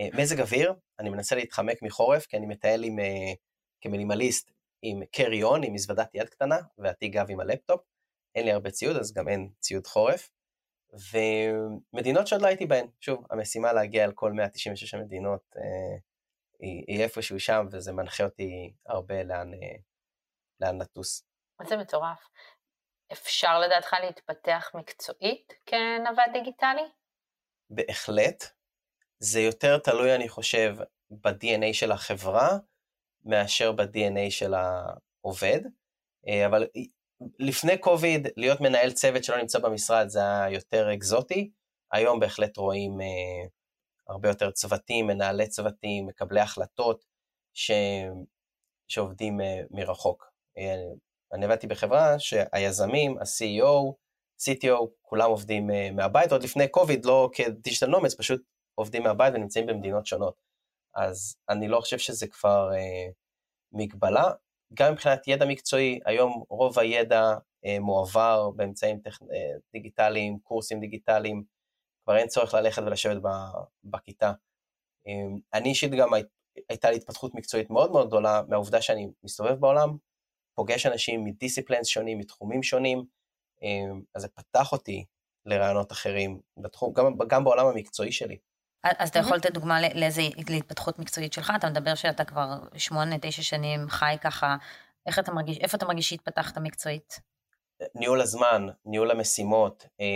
[0.00, 2.98] מזג אוויר, אני מנסה להתחמק מחורף, כי אני מטייל עם,
[3.80, 4.50] כמינימליסט
[4.82, 7.80] עם קרי און, עם מזוודת יד קטנה, ועתיק גב עם הלפטופ.
[8.34, 10.30] אין לי הרבה ציוד, אז גם אין ציוד חורף.
[11.12, 15.98] ומדינות שעוד לא הייתי בהן, שוב, המשימה להגיע אל כל 196 המדינות אה,
[16.60, 19.76] היא, היא איפשהו שם, וזה מנחה אותי הרבה לאן, אה,
[20.60, 21.26] לאן לטוס.
[21.68, 22.28] זה מטורף.
[23.12, 26.88] אפשר לדעתך להתפתח מקצועית כנווד דיגיטלי?
[27.70, 28.44] בהחלט.
[29.18, 30.76] זה יותר תלוי, אני חושב,
[31.10, 32.48] ב-DNA של החברה,
[33.24, 35.60] מאשר ב-DNA של העובד.
[36.28, 36.66] אה, אבל
[37.38, 41.50] לפני קוביד, להיות מנהל צוות שלא נמצא במשרד זה היה יותר אקזוטי.
[41.92, 43.46] היום בהחלט רואים אה,
[44.08, 47.04] הרבה יותר צוותים, מנהלי צוותים, מקבלי החלטות,
[47.54, 47.70] ש...
[48.88, 50.30] שעובדים אה, מרחוק.
[50.58, 50.74] אה,
[51.32, 53.94] אני עבדתי בחברה שהיזמים, ה-CEO,
[54.40, 58.42] CTO, כולם עובדים אה, מהבית, עוד לפני קוביד, לא כדיגיטל נומדס, פשוט
[58.74, 60.34] עובדים מהבית ונמצאים במדינות שונות.
[60.94, 63.08] אז אני לא חושב שזה כבר אה,
[63.72, 64.30] מגבלה.
[64.74, 69.22] גם מבחינת ידע מקצועי, היום רוב הידע אה, מועבר באמצעים טכ...
[69.22, 71.44] אה, דיגיטליים, קורסים דיגיטליים,
[72.04, 73.22] כבר אין צורך ללכת ולשבת.
[73.84, 74.32] בכיתה.
[75.06, 75.12] אה,
[75.54, 76.08] אני אישית גם
[76.68, 79.96] הייתה לי התפתחות מקצועית מאוד מאוד גדולה מהעובדה שאני מסתובב בעולם,
[80.54, 83.04] פוגש אנשים מדיסציפלנס שונים, מתחומים שונים,
[83.62, 83.68] אה,
[84.14, 85.04] אז זה פתח אותי
[85.46, 88.38] לרעיונות אחרים, בתחום, גם, גם בעולם המקצועי שלי.
[88.84, 91.52] אז אתה יכול לתת דוגמה לאיזה להתפתחות מקצועית שלך?
[91.56, 94.56] אתה מדבר שאתה כבר שמונה, תשע שנים חי ככה,
[95.06, 97.20] איך אתה מרגיש, איפה אתה מרגיש שהתפתחת מקצועית?
[97.94, 100.06] ניהול הזמן, ניהול המשימות, אה,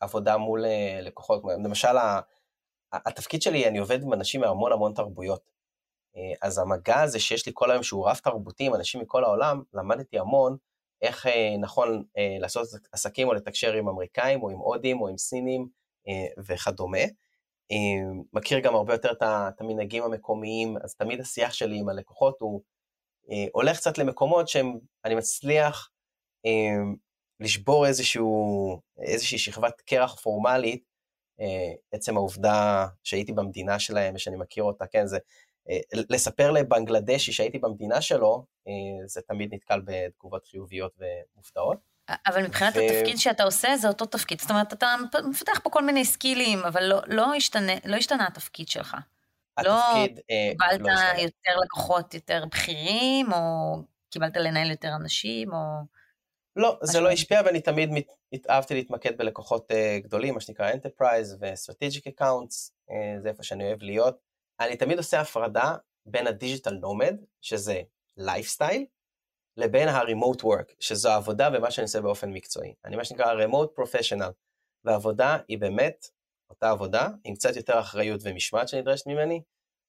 [0.00, 1.96] עבודה מול אה, לקוחות, למשל
[2.92, 5.50] התפקיד שלי, אני עובד עם אנשים מהמון המון תרבויות.
[6.16, 9.62] אה, אז המגע הזה שיש לי כל היום שהוא רב תרבותי עם אנשים מכל העולם,
[9.74, 10.56] למדתי המון
[11.02, 11.26] איך
[11.60, 12.04] נכון
[12.40, 15.68] לעשות עסקים או לתקשר עם אמריקאים או עם הודים או עם סינים
[16.38, 16.98] וכדומה.
[18.32, 22.62] מכיר גם הרבה יותר את המנהגים המקומיים, אז תמיד השיח שלי עם הלקוחות הוא
[23.30, 25.90] אה, הולך קצת למקומות שאני מצליח
[26.46, 26.92] אה,
[27.40, 30.84] לשבור איזשהו, איזושהי שכבת קרח פורמלית,
[31.40, 35.18] אה, עצם העובדה שהייתי במדינה שלהם ושאני מכיר אותה, כן, זה
[36.10, 38.44] לספר לבנגלדשי שהייתי במדינה שלו,
[39.06, 41.91] זה תמיד נתקל בתגובות חיוביות ומופתעות.
[42.26, 42.80] אבל מבחינת ו...
[42.80, 44.40] התפקיד שאתה עושה, זה אותו תפקיד.
[44.40, 44.94] זאת אומרת, אתה
[45.30, 48.96] מפתח פה כל מיני סקילים, אבל לא, לא, השתנה, לא השתנה התפקיד שלך.
[49.56, 53.38] התפקיד לא קיבלת לא יותר לקוחות יותר בכירים, או
[54.10, 55.58] קיבלת לנהל יותר אנשים, או...
[56.56, 61.36] לא, זה לא השפיע, ואני תמיד מת, התאהבתי להתמקד בלקוחות uh, גדולים, מה שנקרא Enterprise
[61.40, 64.16] ו-Strategic Accounts, uh, זה איפה שאני אוהב להיות.
[64.60, 65.74] אני תמיד עושה הפרדה
[66.06, 67.80] בין ה-Digital Nomad, שזה
[68.16, 68.84] לייפסטייל,
[69.56, 72.74] לבין ה-remote work, שזו העבודה ומה שאני עושה באופן מקצועי.
[72.84, 74.32] אני מה שנקרא remote professional,
[74.84, 76.06] והעבודה היא באמת
[76.50, 79.42] אותה עבודה, עם קצת יותר אחריות ומשמעת שנדרשת ממני,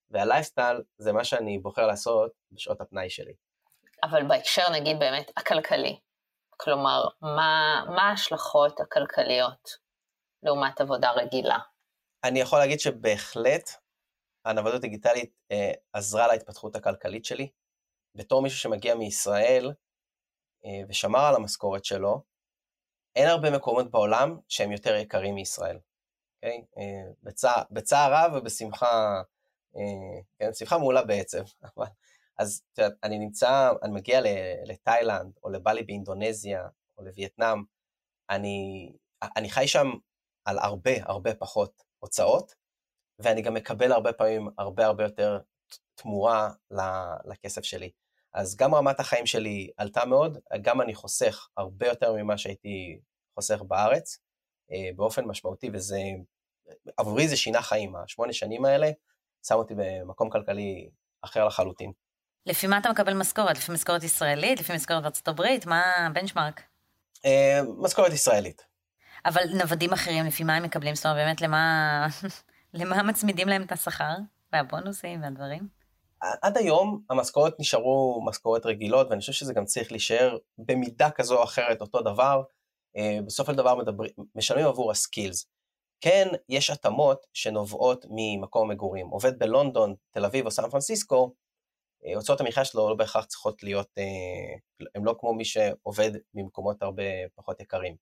[0.10, 3.34] והלייפסטייל זה מה שאני בוחר לעשות בשעות הפנאי שלי.
[4.04, 6.00] אבל בהקשר נגיד באמת הכלכלי,
[6.58, 9.70] כלומר, מה, מה ההשלכות הכלכליות
[10.44, 11.58] לעומת עבודה רגילה?
[12.24, 13.70] אני יכול להגיד שבהחלט
[14.46, 17.50] הנוודות דיגיטלית אה, עזרה להתפתחות הכלכלית שלי.
[18.16, 19.74] בתור מישהו שמגיע מישראל
[20.66, 22.22] אה, ושמר על המשכורת שלו,
[23.16, 25.80] אין הרבה מקומות בעולם שהם יותר יקרים מישראל,
[26.36, 26.66] אוקיי?
[26.78, 29.22] אה, בצער, בצער רב ובשמחה,
[29.76, 31.44] אה, כן, שמחה מעולה בעצם.
[32.40, 32.64] אז
[33.04, 34.20] אני נמצא, אני מגיע
[34.66, 37.64] לתאילנד, או לבלי באינדונזיה, או לווייטנאם,
[38.30, 38.92] אני,
[39.38, 39.88] אני חי שם
[40.46, 42.56] על הרבה הרבה פחות הוצאות,
[43.20, 45.40] ואני גם מקבל הרבה פעמים הרבה הרבה יותר
[45.96, 46.52] תמורה
[47.26, 47.92] לכסף שלי.
[48.34, 53.00] אז גם רמת החיים שלי עלתה מאוד, גם אני חוסך הרבה יותר ממה שהייתי
[53.36, 54.20] חוסך בארץ,
[54.72, 56.00] אה, באופן משמעותי, וזה,
[56.98, 58.92] עבורי זה שינה חיים, השמונה שנים האלה
[59.48, 60.90] שם אותי במקום כלכלי
[61.22, 61.92] אחר לחלוטין.
[62.46, 63.58] לפי מה אתה מקבל משכורת?
[63.58, 64.60] לפי משכורת ישראלית?
[64.60, 65.66] לפי משכורת בארצות הברית?
[65.66, 66.62] מה הבנצ'מארק?
[67.26, 68.66] אה, משכורת ישראלית.
[69.26, 70.96] אבל נוודים אחרים, לפי מה הם מקבלים?
[70.96, 72.08] זאת אומרת, באמת, למה,
[72.74, 74.16] למה מצמידים להם את השכר
[74.54, 75.83] והבונוסים והדברים?
[76.42, 81.44] עד היום המשכורות נשארו משכורות רגילות, ואני חושב שזה גם צריך להישאר במידה כזו או
[81.44, 82.44] אחרת אותו דבר.
[82.98, 84.04] אה, בסופו של דבר מדבר,
[84.36, 85.48] משלמים עבור הסקילס.
[86.02, 89.08] כן, יש התאמות שנובעות ממקום מגורים.
[89.08, 91.34] עובד בלונדון, תל אביב או סן פרנסיסקו,
[92.06, 96.82] אה, הוצאות המחיה שלו לא בהכרח צריכות להיות, אה, הן לא כמו מי שעובד ממקומות
[96.82, 97.04] הרבה
[97.36, 97.96] פחות יקרים.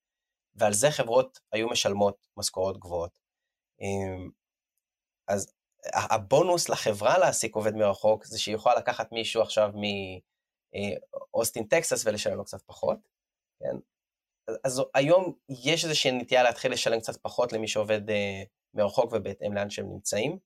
[0.54, 3.10] ועל זה חברות היו משלמות משכורות גבוהות.
[5.28, 5.52] אז
[5.94, 9.70] הבונוס לחברה להעסיק עובד מרחוק זה שהיא יכולה לקחת מישהו עכשיו
[11.32, 12.98] מאוסטין טקסס ולשלם לו קצת פחות,
[13.60, 13.76] כן?
[14.64, 18.12] אז היום יש איזושהי נטייה להתחיל לשלם קצת פחות למי שעובד uh,
[18.74, 20.38] מרחוק ובהתאם לאן שהם נמצאים,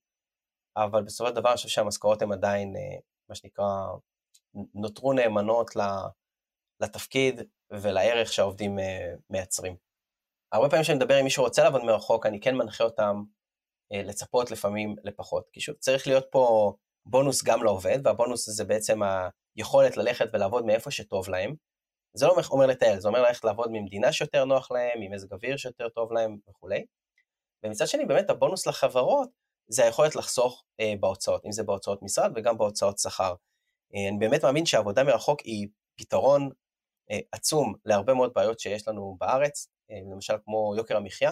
[0.77, 3.65] אבל בסופו של דבר אני חושב שהמשכורות הן עדיין, uh, מה שנקרא,
[4.73, 5.71] נותרו נאמנות
[6.81, 8.81] לתפקיד ולערך שהעובדים uh,
[9.29, 9.75] מייצרים.
[10.51, 13.23] הרבה פעמים כשאני מדבר עם מי שרוצה לעבוד מרחוק, אני כן מנחה אותם
[13.91, 16.73] לצפות לפעמים לפחות, כי שוב, צריך להיות פה
[17.05, 18.99] בונוס גם לעובד, והבונוס זה בעצם
[19.55, 21.55] היכולת ללכת ולעבוד מאיפה שטוב להם,
[22.13, 25.57] זה לא אומר לטייל, זה אומר ללכת לעבוד ממדינה שיותר נוח להם, עם מזג אוויר
[25.57, 26.85] שיותר טוב להם וכולי.
[27.63, 29.29] ומצד שני, באמת הבונוס לחברות
[29.67, 33.33] זה היכולת לחסוך אה, בהוצאות, אם זה בהוצאות משרד וגם בהוצאות שכר.
[33.95, 36.49] אה, אני באמת מאמין שעבודה מרחוק היא פתרון
[37.11, 41.31] אה, עצום להרבה מאוד בעיות שיש לנו בארץ, אה, למשל כמו יוקר המחיה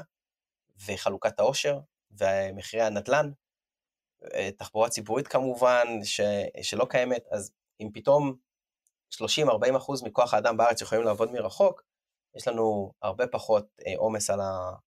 [0.88, 1.80] וחלוקת העושר
[2.17, 3.32] ומחירי הנדל"ן,
[4.34, 6.21] אה, תחבורה ציבורית כמובן, ש,
[6.62, 7.51] שלא קיימת, אז
[7.82, 8.36] אם פתאום
[9.13, 11.84] 30-40 אחוז מכוח האדם בארץ יכולים לעבוד מרחוק,
[12.36, 14.39] יש לנו הרבה פחות אה, עומס על,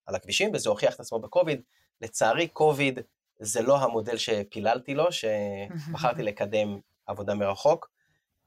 [0.06, 1.62] על הכבישים, וזה הוכיח את עצמו בקוביד.
[2.00, 2.98] לצערי, קוביד
[3.38, 7.90] זה לא המודל שפיללתי לו, שבחרתי לקדם עבודה מרחוק,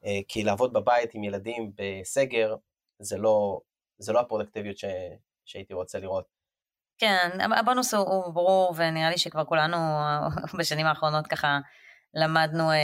[0.04, 2.56] אה, כי לעבוד בבית עם ילדים בסגר,
[2.98, 3.60] זה לא,
[3.98, 4.84] זה לא הפרודקטיביות ש,
[5.44, 6.31] שהייתי רוצה לראות.
[7.02, 9.76] כן, הבונוס הוא, הוא ברור, ונראה לי שכבר כולנו
[10.58, 11.58] בשנים האחרונות ככה
[12.14, 12.76] למדנו אה,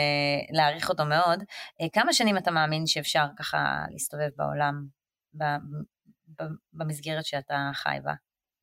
[0.50, 1.44] להעריך אותו מאוד.
[1.80, 4.86] אה, כמה שנים אתה מאמין שאפשר ככה להסתובב בעולם
[5.34, 5.44] ב,
[6.38, 8.12] ב, במסגרת שאתה חי בה?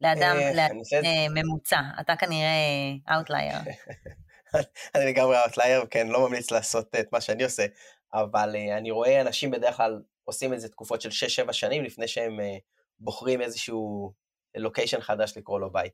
[0.01, 3.57] לאדם, אה, לאדם אה, ממוצע, אתה כנראה outlier.
[4.95, 7.65] אני לגמרי outlier, כן, לא ממליץ לעשות את מה שאני עושה,
[8.13, 11.09] אבל אה, אני רואה אנשים בדרך כלל עושים את זה תקופות של
[11.47, 12.57] 6-7 שנים לפני שהם אה,
[12.99, 14.13] בוחרים איזשהו
[14.55, 15.93] לוקיישן חדש לקרוא לו בית.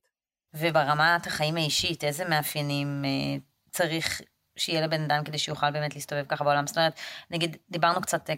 [0.53, 3.37] וברמת החיים האישית, איזה מאפיינים אה,
[3.69, 4.21] צריך
[4.57, 6.67] שיהיה לבן אדם כדי שיוכל באמת להסתובב ככה בעולם.
[6.67, 6.99] זאת אומרת,
[7.31, 8.29] נגיד, דיברנו קצת,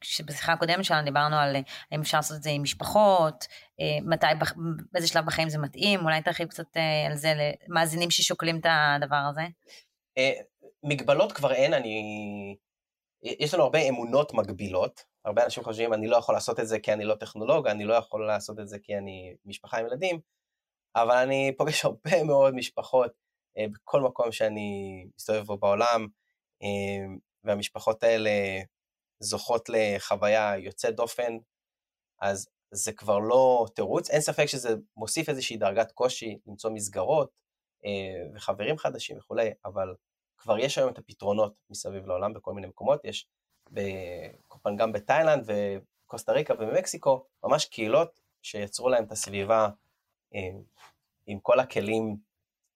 [0.00, 1.60] כשבשיחה הקודמת שלנו דיברנו על אה,
[1.92, 3.46] האם אפשר לעשות את זה עם משפחות,
[3.80, 4.26] אה, מתי,
[4.92, 7.32] באיזה שלב בחיים זה מתאים, אולי תרחיב קצת אה, על זה
[7.68, 9.42] למאזינים ששוקלים את הדבר הזה.
[10.82, 12.56] מגבלות כבר אין, אני...
[13.22, 15.04] יש לנו הרבה אמונות מגבילות.
[15.24, 17.94] הרבה אנשים חושבים, אני לא יכול לעשות את זה כי אני לא טכנולוג, אני לא
[17.94, 20.20] יכול לעשות את זה כי אני משפחה עם ילדים,
[20.96, 23.12] אבל אני פוגש הרבה מאוד משפחות
[23.58, 26.06] אה, בכל מקום שאני מסתובב בו בעולם,
[26.62, 28.30] אה, והמשפחות האלה
[29.20, 31.36] זוכות לחוויה יוצאת דופן,
[32.20, 34.10] אז זה כבר לא תירוץ.
[34.10, 37.30] אין ספק שזה מוסיף איזושהי דרגת קושי למצוא מסגרות
[37.84, 37.90] אה,
[38.34, 39.94] וחברים חדשים וכולי, אבל
[40.38, 43.00] כבר יש היום את הפתרונות מסביב לעולם בכל מיני מקומות.
[43.04, 43.26] יש
[44.76, 49.68] גם בתאילנד וקוסטה ריקה ומקסיקו, ממש קהילות שיצרו להם את הסביבה
[51.26, 52.16] עם כל הכלים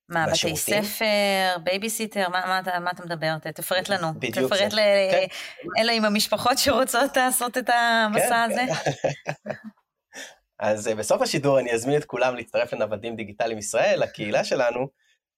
[0.09, 3.39] מה, בתי ספר, בייביסיטר, מה, מה, מה מה אתה מדבר?
[3.39, 4.15] תפרט לנו.
[4.15, 5.09] בדיוק תפרט זה.
[5.11, 5.27] כן.
[5.65, 8.63] לאלה עם המשפחות שרוצות לעשות את המסע כן, הזה.
[8.85, 9.51] כן.
[10.59, 14.89] אז אה, בסוף השידור אני אזמין את כולם להצטרף לנוודים דיגיטליים ישראל, לקהילה שלנו,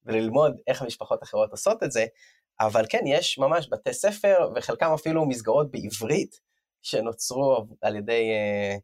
[0.05, 2.05] וללמוד איך המשפחות אחרות עושות את זה.
[2.59, 6.39] אבל כן, יש ממש בתי ספר, וחלקם אפילו מסגרות בעברית,
[6.81, 8.77] שנוצרו על ידי אה,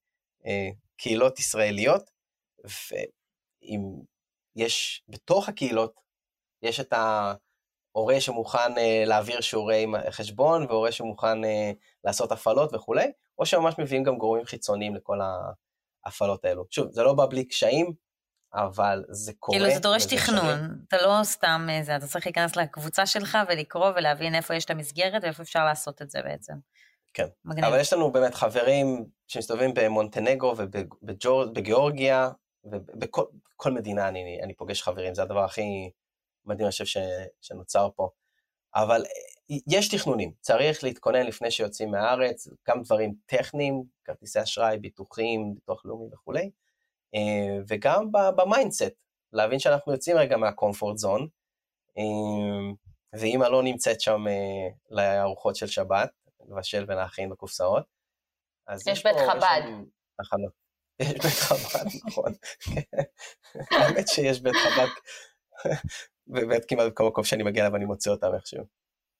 [0.45, 2.09] אה, קהילות ישראליות,
[2.63, 4.01] ועם
[4.55, 5.93] יש בתוך הקהילות,
[6.61, 11.47] יש את ההורה שמוכן uh, להעביר שיעורי חשבון, והורה שמוכן uh,
[12.03, 15.19] לעשות הפעלות וכולי, או שממש מביאים גם גורמים חיצוניים לכל
[16.05, 16.65] ההפעלות האלו.
[16.69, 17.93] שוב, זה לא בא בלי קשיים,
[18.53, 19.59] אבל זה קורה.
[19.59, 20.71] כאילו זה דורש תכנון, שנים.
[20.87, 24.69] אתה לא סתם אה, זה, אתה צריך להיכנס לקבוצה שלך ולקרוא ולהבין איפה יש את
[24.69, 26.53] המסגרת ואיפה אפשר לעשות את זה בעצם.
[27.13, 27.65] כן, מגניב.
[27.65, 32.29] אבל יש לנו באמת חברים שמסתובבים במונטנגרו ובגיאורגיה,
[32.63, 35.89] ובכל מדינה אני, אני פוגש חברים, זה הדבר הכי
[36.45, 36.97] מדהים, אני חושב, ש,
[37.41, 38.09] שנוצר פה.
[38.75, 45.53] אבל אה, יש תכנונים, צריך להתכונן לפני שיוצאים מהארץ, גם דברים טכניים, כרטיסי אשראי, ביטוחים,
[45.55, 46.49] ביטוח לאומי וכולי, אה,
[47.67, 48.93] וגם ב mindset,
[49.33, 51.27] להבין שאנחנו יוצאים רגע מה comfort zone,
[51.97, 52.73] אה,
[53.19, 54.21] ואמא לא נמצאת שם
[54.89, 56.09] לארוחות של שבת,
[56.49, 57.83] לבשל ולהכין בקופסאות.
[58.75, 59.61] יש, יש בית חב"ד.
[60.19, 60.51] הכנות.
[60.99, 62.31] יש בית חב"ד, נכון.
[63.71, 64.87] האמת שיש בית חב"ד,
[66.27, 68.63] ובאמת כמעט בכל מקום שאני מגיע אליו אני מוצא אותם איכשהו.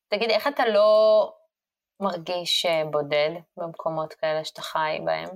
[0.08, 1.32] תגיד, איך אתה לא
[1.99, 5.29] מרגיש אה, בודד במקומות כאלה שאתה חי בהם?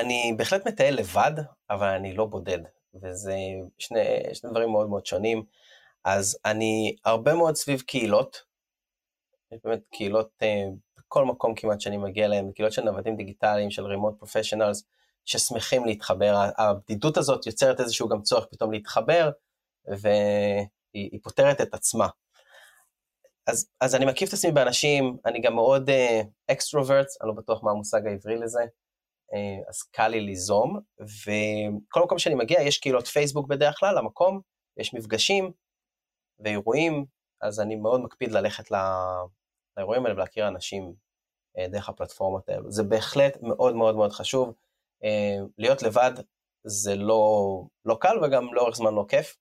[0.00, 1.32] אני בהחלט מטייל לבד,
[1.70, 2.58] אבל אני לא בודד,
[2.94, 3.36] וזה
[3.78, 5.44] שני, שני דברים מאוד מאוד שונים.
[6.04, 8.42] אז אני הרבה מאוד סביב קהילות,
[9.52, 10.64] יש באמת קהילות אה,
[10.98, 14.84] בכל מקום כמעט שאני מגיע אליהן, קהילות של נוודים דיגיטליים, של רימוט פרופשיונלס,
[15.24, 16.34] ששמחים להתחבר.
[16.58, 19.30] הבדידות הזאת יוצרת איזשהו גם צורך פתאום להתחבר,
[19.86, 22.08] והיא פותרת את עצמה.
[23.46, 25.90] אז, אז אני מקיף את עצמי באנשים, אני גם מאוד
[26.50, 28.62] extrovert, uh, אני לא בטוח מה המושג העברי לזה,
[29.68, 34.40] אז קל לי ליזום, וכל מקום שאני מגיע יש קהילות פייסבוק בדרך כלל, למקום,
[34.76, 35.52] יש מפגשים
[36.38, 37.04] ואירועים,
[37.40, 38.70] אז אני מאוד מקפיד ללכת
[39.76, 40.94] לאירועים האלה ולהכיר אנשים
[41.58, 42.70] דרך הפלטפורמות האלו.
[42.70, 44.54] זה בהחלט מאוד מאוד מאוד חשוב.
[45.58, 46.12] להיות לבד
[46.64, 49.36] זה לא, לא קל וגם לאורך זמן לא כיף,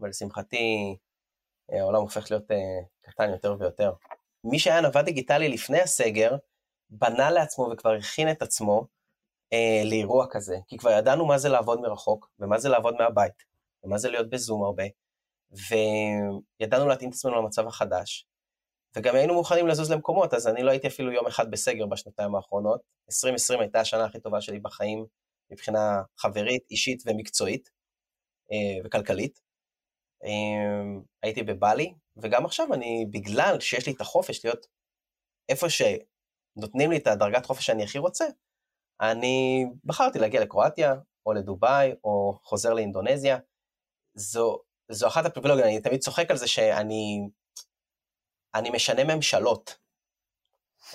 [0.00, 0.96] אבל לשמחתי
[1.68, 2.44] העולם הופך להיות
[3.00, 3.92] קטן יותר ויותר.
[4.44, 6.36] מי שהיה נווד דיגיטלי לפני הסגר,
[6.90, 8.86] בנה לעצמו וכבר הכין את עצמו
[9.52, 13.44] אה, לאירוע כזה, כי כבר ידענו מה זה לעבוד מרחוק, ומה זה לעבוד מהבית,
[13.84, 14.84] ומה זה להיות בזום הרבה,
[16.60, 18.26] וידענו להתאים את עצמנו למצב החדש,
[18.96, 22.80] וגם היינו מוכנים לזוז למקומות, אז אני לא הייתי אפילו יום אחד בסגר בשנתיים האחרונות.
[23.10, 25.06] 2020 הייתה השנה הכי טובה שלי בחיים,
[25.50, 27.68] מבחינה חברית, אישית ומקצועית,
[28.52, 29.40] אה, וכלכלית.
[30.24, 34.66] אה, הייתי בבלי, וגם עכשיו אני, בגלל שיש לי את החופש להיות
[35.48, 38.24] איפה שנותנים לי את הדרגת חופש שאני הכי רוצה,
[39.00, 40.94] אני בחרתי להגיע לקרואטיה,
[41.26, 43.38] או לדובאי, או חוזר לאינדונזיה.
[44.14, 44.58] זו,
[44.90, 47.28] זו אחת הפריבילוגיות, אני תמיד צוחק על זה שאני
[48.54, 49.78] אני משנה ממשלות,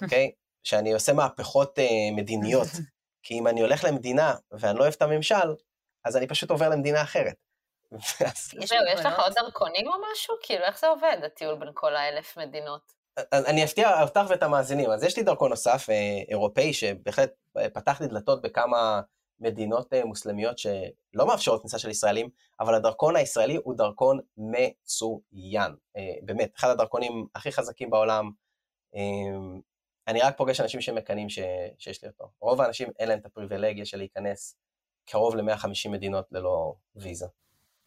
[0.01, 0.31] אוקיי?
[0.33, 0.35] okay?
[0.67, 2.67] שאני עושה מהפכות uh, מדיניות.
[3.23, 5.55] כי אם אני הולך למדינה ואני לא אוהב את הממשל,
[6.05, 7.35] אז אני פשוט עובר למדינה אחרת.
[8.67, 10.35] זהו, יש לך עוד דרכונים או משהו?
[10.43, 13.02] כאילו, איך זה עובד, הטיול בין כל האלף מדינות?
[13.17, 14.89] אני אפתיע אותך ואת המאזינים.
[14.89, 19.01] אז יש לי דרכון נוסף, אה, אירופאי, שבהחלט אה, פתח לי דלתות בכמה
[19.39, 25.75] מדינות אה, מוסלמיות שלא מאפשרות כניסה של ישראלים, אבל הדרכון הישראלי הוא דרכון מצוין.
[26.21, 28.31] באמת, אחד הדרכונים הכי חזקים בעולם.
[30.07, 32.31] אני רק פוגש אנשים שמקנאים שיש לי אותו.
[32.39, 34.55] רוב האנשים אין להם את הפריבילגיה של להיכנס
[35.05, 37.25] קרוב ל-150 מדינות ללא ויזה.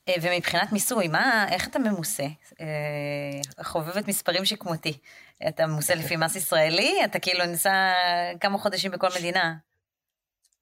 [0.08, 2.26] אה, ומבחינת מיסוי, מה, איך אתה ממוסה?
[2.60, 4.98] אה, חובבת מספרים שכמותי.
[5.48, 7.04] אתה ממוסה לפי מס ישראלי?
[7.04, 7.92] אתה כאילו ניסה
[8.40, 9.54] כמה חודשים בכל מדינה.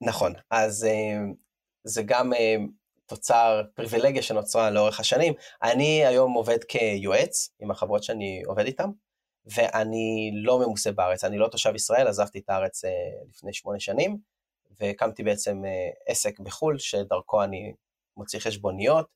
[0.01, 1.17] נכון, אז אה,
[1.83, 2.31] זה גם
[3.05, 5.33] תוצר, פריבילגיה שנוצרה לאורך השנים.
[5.63, 8.89] אני היום עובד כיועץ עם החברות שאני עובד איתן,
[9.45, 12.81] ואני לא ממוסה בארץ, אני לא תושב ישראל, עזבתי את הארץ
[13.29, 14.17] לפני שמונה שנים,
[14.79, 15.61] והקמתי בעצם
[16.07, 17.73] עסק בחו"ל, שדרכו אני
[18.17, 19.14] מוציא חשבוניות,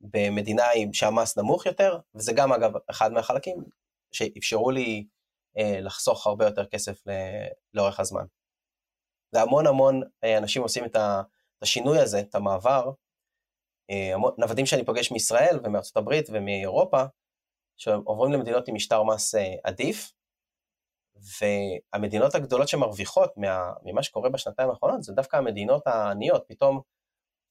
[0.00, 3.56] במדינה שהמס נמוך יותר, וזה גם אגב אחד מהחלקים
[4.12, 5.06] שאפשרו לי
[5.58, 7.02] אה, לחסוך הרבה יותר כסף
[7.74, 8.24] לאורך הזמן.
[9.32, 10.96] והמון המון אה, אנשים עושים את
[11.62, 12.90] השינוי הזה, את המעבר.
[13.90, 17.02] אה, נוודים שאני פוגש מישראל ומארצות הברית ומאירופה,
[17.76, 20.12] שעוברים למדינות עם משטר מס אה, עדיף,
[21.92, 26.80] והמדינות הגדולות שמרוויחות מה, ממה שקורה בשנתיים האחרונות זה דווקא המדינות העניות, פתאום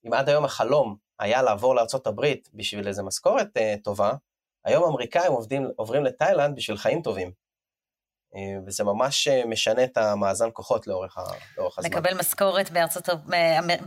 [0.08, 4.12] אם עד היום החלום היה לעבור לארה"ב בשביל איזה משכורת uh, טובה,
[4.66, 7.32] היום האמריקאים עובדים, עוברים לתאילנד בשביל חיים טובים.
[8.34, 11.22] Uh, וזה ממש uh, משנה את המאזן כוחות לאורך, ה,
[11.58, 11.92] לאורך הזמן.
[11.92, 13.10] לקבל משכורת בארצות,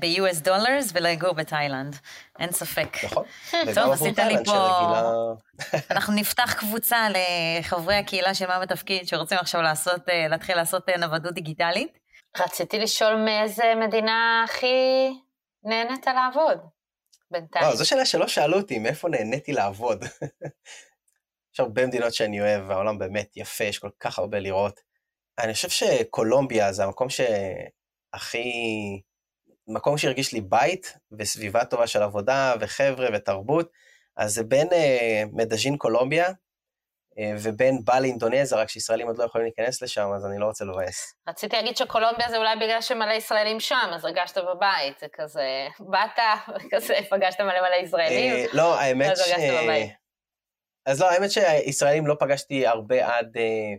[0.00, 1.96] ב-US דולרס ולגור בתאילנד,
[2.38, 2.96] אין ספק.
[3.04, 3.24] נכון.
[3.74, 4.50] טוב, עשית לי פה...
[4.50, 5.12] שרגילה...
[5.94, 11.98] אנחנו נפתח קבוצה לחברי הקהילה של מה בתפקיד שרוצים עכשיו לעשות, להתחיל לעשות נוודות דיגיטלית.
[12.38, 14.66] רציתי לשאול מאיזה מדינה הכי
[15.64, 16.58] נהנית לעבוד
[17.30, 17.64] בינתיים?
[17.64, 20.04] לא, זו שאלה שלא שאלו אותי, מאיפה נהניתי לעבוד.
[21.54, 24.80] יש הרבה מדינות שאני אוהב, והעולם באמת יפה, יש כל כך הרבה לראות.
[25.38, 28.52] אני חושב שקולומביה זה המקום שהכי...
[29.68, 33.70] מקום שהרגיש לי בית, וסביבה טובה של עבודה, וחבר'ה, ותרבות.
[34.16, 34.72] אז זה בין uh,
[35.32, 36.32] מדז'ין קולומביה, אה,
[37.38, 41.14] ובין בא לאינדונזיה, רק שישראלים עוד לא יכולים להיכנס לשם, אז אני לא רוצה לבאס.
[41.28, 46.18] רציתי להגיד שקולומביה זה אולי בגלל שמלא ישראלים שם, אז הרגשת בבית, זה כזה, באת,
[46.72, 49.20] כזה, פגשת מלא מלא ישראלים, אה, לא, האמת ש...
[50.86, 53.74] אז לא, האמת שישראלים לא פגשתי הרבה עד, אה,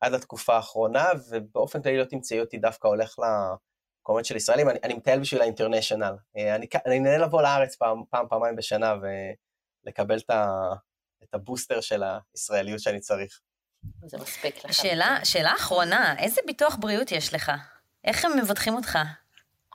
[0.00, 4.94] עד התקופה האחרונה, ובאופן כללי לא תמצאי אותי דווקא הולך למקומות של ישראלים, אני, אני
[4.94, 6.14] מטייל בשביל האינטרנשיונל.
[6.36, 8.94] אני, אני נהנה לבוא לארץ פעם, פעם, פעמיים בשנה
[9.86, 10.44] ולקבל את ה...
[11.28, 12.02] את הבוסטר של
[12.34, 13.40] הישראליות שאני צריך.
[14.06, 14.74] זה מספיק לך.
[14.74, 17.52] שאלה, שאלה אחרונה, איזה ביטוח בריאות יש לך?
[18.04, 18.98] איך הם מבטחים אותך?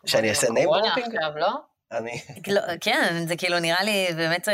[0.05, 1.35] שאני אעשה name dropping?
[1.35, 1.49] לא?
[1.91, 2.21] אני...
[2.47, 4.47] לא, כן, זה כאילו נראה לי, באמת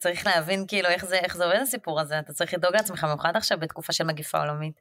[0.00, 3.36] צריך להבין כאילו איך זה, איך זה עובד הסיפור הזה, אתה צריך לדאוג לעצמך, במיוחד
[3.36, 4.80] עכשיו בתקופה של מגיפה עולמית.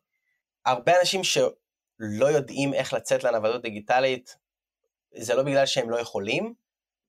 [0.66, 4.38] הרבה אנשים שלא יודעים איך לצאת לנוודות דיגיטלית,
[5.18, 6.54] זה לא בגלל שהם לא יכולים,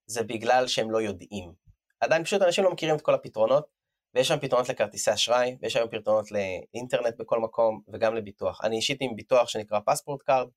[0.07, 1.53] זה בגלל שהם לא יודעים.
[2.01, 3.67] עדיין פשוט אנשים לא מכירים את כל הפתרונות,
[4.15, 8.61] ויש שם פתרונות לכרטיסי אשראי, ויש היום פתרונות לאינטרנט בכל מקום, וגם לביטוח.
[8.65, 10.49] אני אישית עם ביטוח שנקרא פספורטכארד,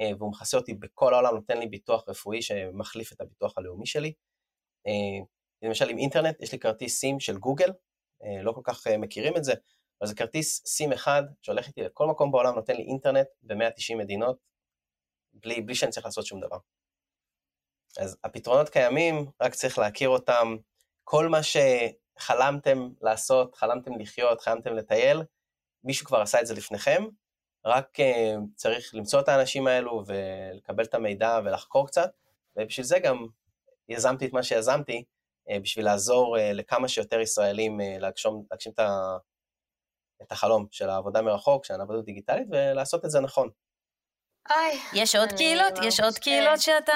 [0.00, 4.12] אה, והוא מכסה אותי בכל העולם, נותן לי ביטוח רפואי שמחליף את הביטוח הלאומי שלי.
[4.86, 5.26] אה,
[5.62, 7.70] למשל עם אינטרנט, יש לי כרטיס סים של גוגל,
[8.24, 9.52] אה, לא כל כך מכירים את זה,
[10.00, 14.36] אבל זה כרטיס סים אחד שהולך איתי לכל מקום בעולם, נותן לי אינטרנט ב-190 מדינות,
[15.32, 16.58] בלי, בלי שאני צריך לעשות שום דבר.
[17.98, 20.56] אז הפתרונות קיימים, רק צריך להכיר אותם.
[21.04, 21.42] כל מה
[22.20, 25.22] שחלמתם לעשות, חלמתם לחיות, חלמתם לטייל,
[25.84, 27.04] מישהו כבר עשה את זה לפניכם,
[27.64, 32.10] רק uh, צריך למצוא את האנשים האלו ולקבל את המידע ולחקור קצת,
[32.56, 33.26] ובשביל זה גם
[33.88, 35.04] יזמתי את מה שיזמתי,
[35.48, 39.16] uh, בשביל לעזור uh, לכמה שיותר ישראלים להגשום, להגשים את, ה,
[40.22, 43.50] את החלום של העבודה מרחוק, של העבודה דיגיטלית, ולעשות את זה נכון.
[44.50, 45.72] איי, יש עוד קהילות?
[45.82, 46.92] יש עוד קהילות שאתה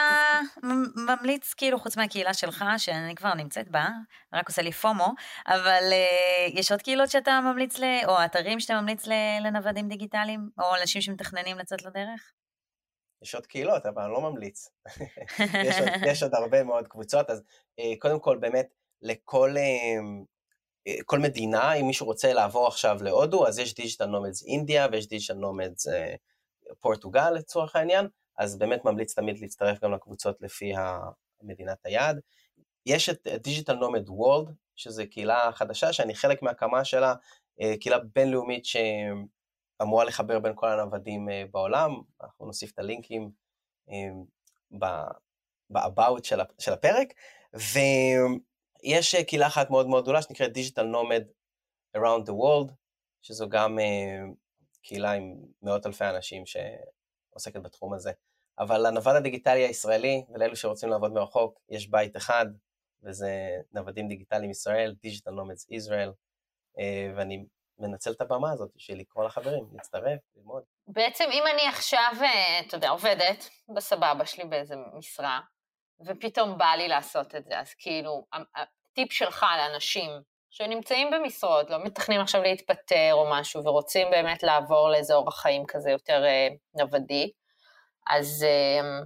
[0.96, 3.88] ממליץ, כאילו, חוץ מהקהילה שלך, שאני כבר נמצאת בה,
[4.32, 5.12] רק עושה לי פומו,
[5.46, 7.84] אבל uh, יש עוד קהילות שאתה ממליץ, ל...
[8.06, 9.06] או אתרים שאתה ממליץ
[9.40, 12.32] לנוודים דיגיטליים, או אנשים שמתכננים לצאת לדרך?
[13.22, 14.68] יש עוד קהילות, אבל אני לא ממליץ.
[15.68, 17.42] יש, עוד, יש עוד הרבה מאוד קבוצות, אז
[17.80, 18.66] uh, קודם כל, באמת,
[19.02, 19.54] לכל...
[19.56, 20.24] Uh,
[21.04, 25.34] כל מדינה, אם מישהו רוצה לעבור עכשיו להודו, אז יש דיגיטל נומדס אינדיה ויש דיגיטל
[25.34, 25.86] נומדס
[26.80, 28.08] פורטוגל לצורך העניין,
[28.38, 30.72] אז באמת ממליץ תמיד להצטרף גם לקבוצות לפי
[31.42, 32.20] מדינת היעד.
[32.86, 37.14] יש את דיגיטל נומד וורלד, שזו קהילה חדשה שאני חלק מהקמה שלה,
[37.60, 41.90] אה, קהילה בינלאומית שאמורה לחבר בין כל הנוודים אה, בעולם,
[42.22, 43.30] אנחנו נוסיף את הלינקים
[43.90, 44.08] אה,
[44.78, 46.24] ב-about
[46.58, 47.08] של הפרק,
[47.54, 51.22] ויש קהילה אחת מאוד מאוד גדולה שנקראת דיגיטל נומד
[51.96, 52.72] around the world,
[53.22, 53.78] שזו גם
[54.84, 58.12] קהילה עם מאות אלפי אנשים שעוסקת בתחום הזה.
[58.58, 62.46] אבל לנווד הדיגיטלי הישראלי ולאלו שרוצים לעבוד מרחוק, יש בית אחד,
[63.02, 63.30] וזה
[63.72, 66.12] נוודים דיגיטליים ישראל, Digital Nomads Israel,
[66.78, 67.44] אה, ואני
[67.78, 70.62] מנצל את הבמה הזאת בשביל לקרוא לחברים, להצטרף, ללמוד.
[70.86, 75.40] בעצם אם אני עכשיו, אה, אתה יודע, עובדת בסבבה שלי באיזה משרה,
[76.06, 80.10] ופתאום בא לי לעשות את זה, אז כאילו, הטיפ שלך לאנשים
[80.56, 85.90] שנמצאים במשרות, לא מתכננים עכשיו להתפטר או משהו, ורוצים באמת לעבור לאיזה אורח חיים כזה
[85.90, 87.32] יותר אה, נוודי,
[88.06, 89.00] אז אה,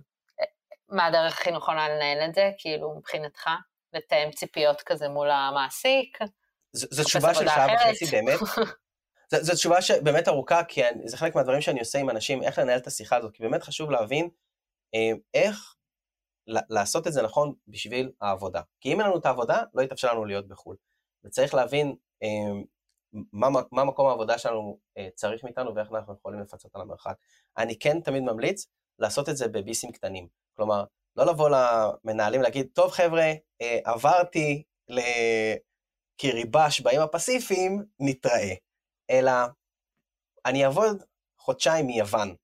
[0.89, 3.51] מה הדרך הכי נכונה לנהל את זה, כאילו, מבחינתך?
[3.93, 6.19] לתאם ציפיות כזה מול המעסיק?
[6.73, 8.39] זו תשובה של שעה וחצי באמת.
[9.47, 12.87] זו תשובה שבאמת ארוכה, כי זה חלק מהדברים שאני עושה עם אנשים, איך לנהל את
[12.87, 14.29] השיחה הזאת, כי באמת חשוב להבין
[14.95, 15.75] אה, איך
[16.47, 18.61] לעשות את זה נכון בשביל העבודה.
[18.81, 20.77] כי אם אין לנו את העבודה, לא יתאפשר לנו להיות בחו"ל.
[21.25, 22.63] וצריך להבין אה,
[23.33, 27.15] מה, מה מקום העבודה שלנו אה, צריך מאיתנו ואיך אנחנו יכולים לפצות על המרחק.
[27.59, 28.67] אני כן תמיד ממליץ
[28.99, 30.29] לעשות את זה בביסים קטנים.
[30.57, 30.85] כלומר,
[31.17, 34.63] לא לבוא למנהלים להגיד, טוב חבר'ה, אה, עברתי
[36.19, 38.55] לקיריבש באים הפסיפיים, נתראה.
[39.11, 39.33] אלא,
[40.47, 41.03] אני אעבוד
[41.39, 42.35] חודשיים מיוון,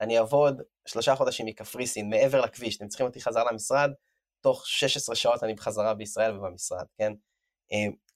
[0.00, 3.90] אני אעבוד שלושה חודשים מקפריסין, מעבר לכביש, אתם צריכים אותי חזרה למשרד,
[4.40, 7.12] תוך 16 שעות אני בחזרה בישראל ובמשרד, כן?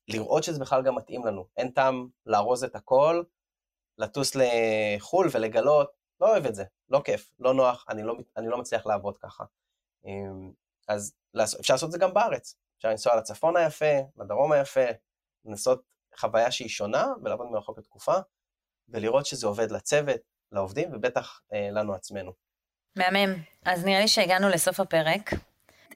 [0.09, 1.47] לראות שזה בכלל גם מתאים לנו.
[1.57, 3.23] אין טעם לארוז את הכל,
[3.99, 5.91] לטוס לחו"ל ולגלות,
[6.21, 9.45] לא אוהב את זה, לא כיף, לא נוח, אני לא, אני לא מצליח לעבוד ככה.
[10.05, 10.53] אמ,
[10.89, 11.15] אז
[11.61, 12.57] אפשר לעשות את זה גם בארץ.
[12.77, 14.85] אפשר לנסוע לצפון היפה, לדרום היפה,
[15.45, 15.83] לנסות
[16.17, 18.15] חוויה שהיא שונה ולעבוד מרחוק לתקופה,
[18.89, 20.21] ולראות שזה עובד לצוות,
[20.53, 22.33] לעובדים, ובטח אה, לנו עצמנו.
[22.97, 23.35] מהמם.
[23.65, 25.31] אז נראה לי שהגענו לסוף הפרק.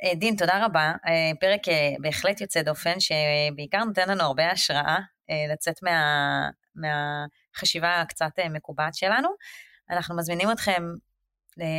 [0.05, 0.93] אה, דין, תודה רבה.
[1.07, 4.99] אה, פרק אה, בהחלט יוצא דופן, שבעיקר נותן לנו הרבה השראה
[5.53, 9.29] לצאת מה, מהחשיבה הקצת מקובעת שלנו.
[9.91, 10.83] אנחנו מזמינים אתכם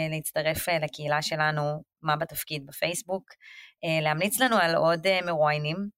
[0.09, 3.24] להצטרף לקהילה שלנו, מה בתפקיד בפייסבוק,
[4.01, 5.89] להמליץ לנו על עוד מרואיינים,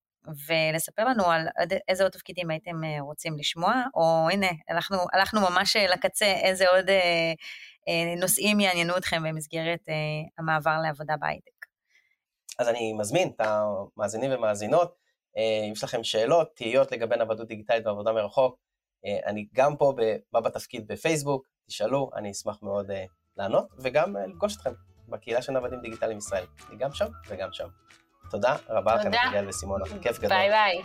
[0.47, 1.47] ולספר לנו על
[1.87, 6.89] איזה עוד תפקידים הייתם רוצים לשמוע, או הנה, הלכנו, הלכנו ממש לקצה, איזה עוד
[8.17, 9.85] נושאים יעניינו אתכם במסגרת
[10.37, 11.50] המעבר לעבודה בהייטק.
[12.59, 14.95] אז אני מזמין את המאזינים ומאזינות,
[15.37, 18.55] אה, אם יש לכם שאלות, תהיות לגבי נוודות דיגיטלית ועבודה מרחוק,
[19.05, 19.93] אה, אני גם פה
[20.33, 23.05] בא בתפקיד בפייסבוק, תשאלו, אני אשמח מאוד אה,
[23.37, 24.71] לענות, וגם לפגוש אתכם
[25.09, 27.67] בקהילה של נוודים דיגיטליים ישראל, אני גם שם וגם שם.
[28.31, 30.29] תודה רבה לכם, אביגיל וסימונה, כיף גדול.
[30.29, 30.81] ביי ביי.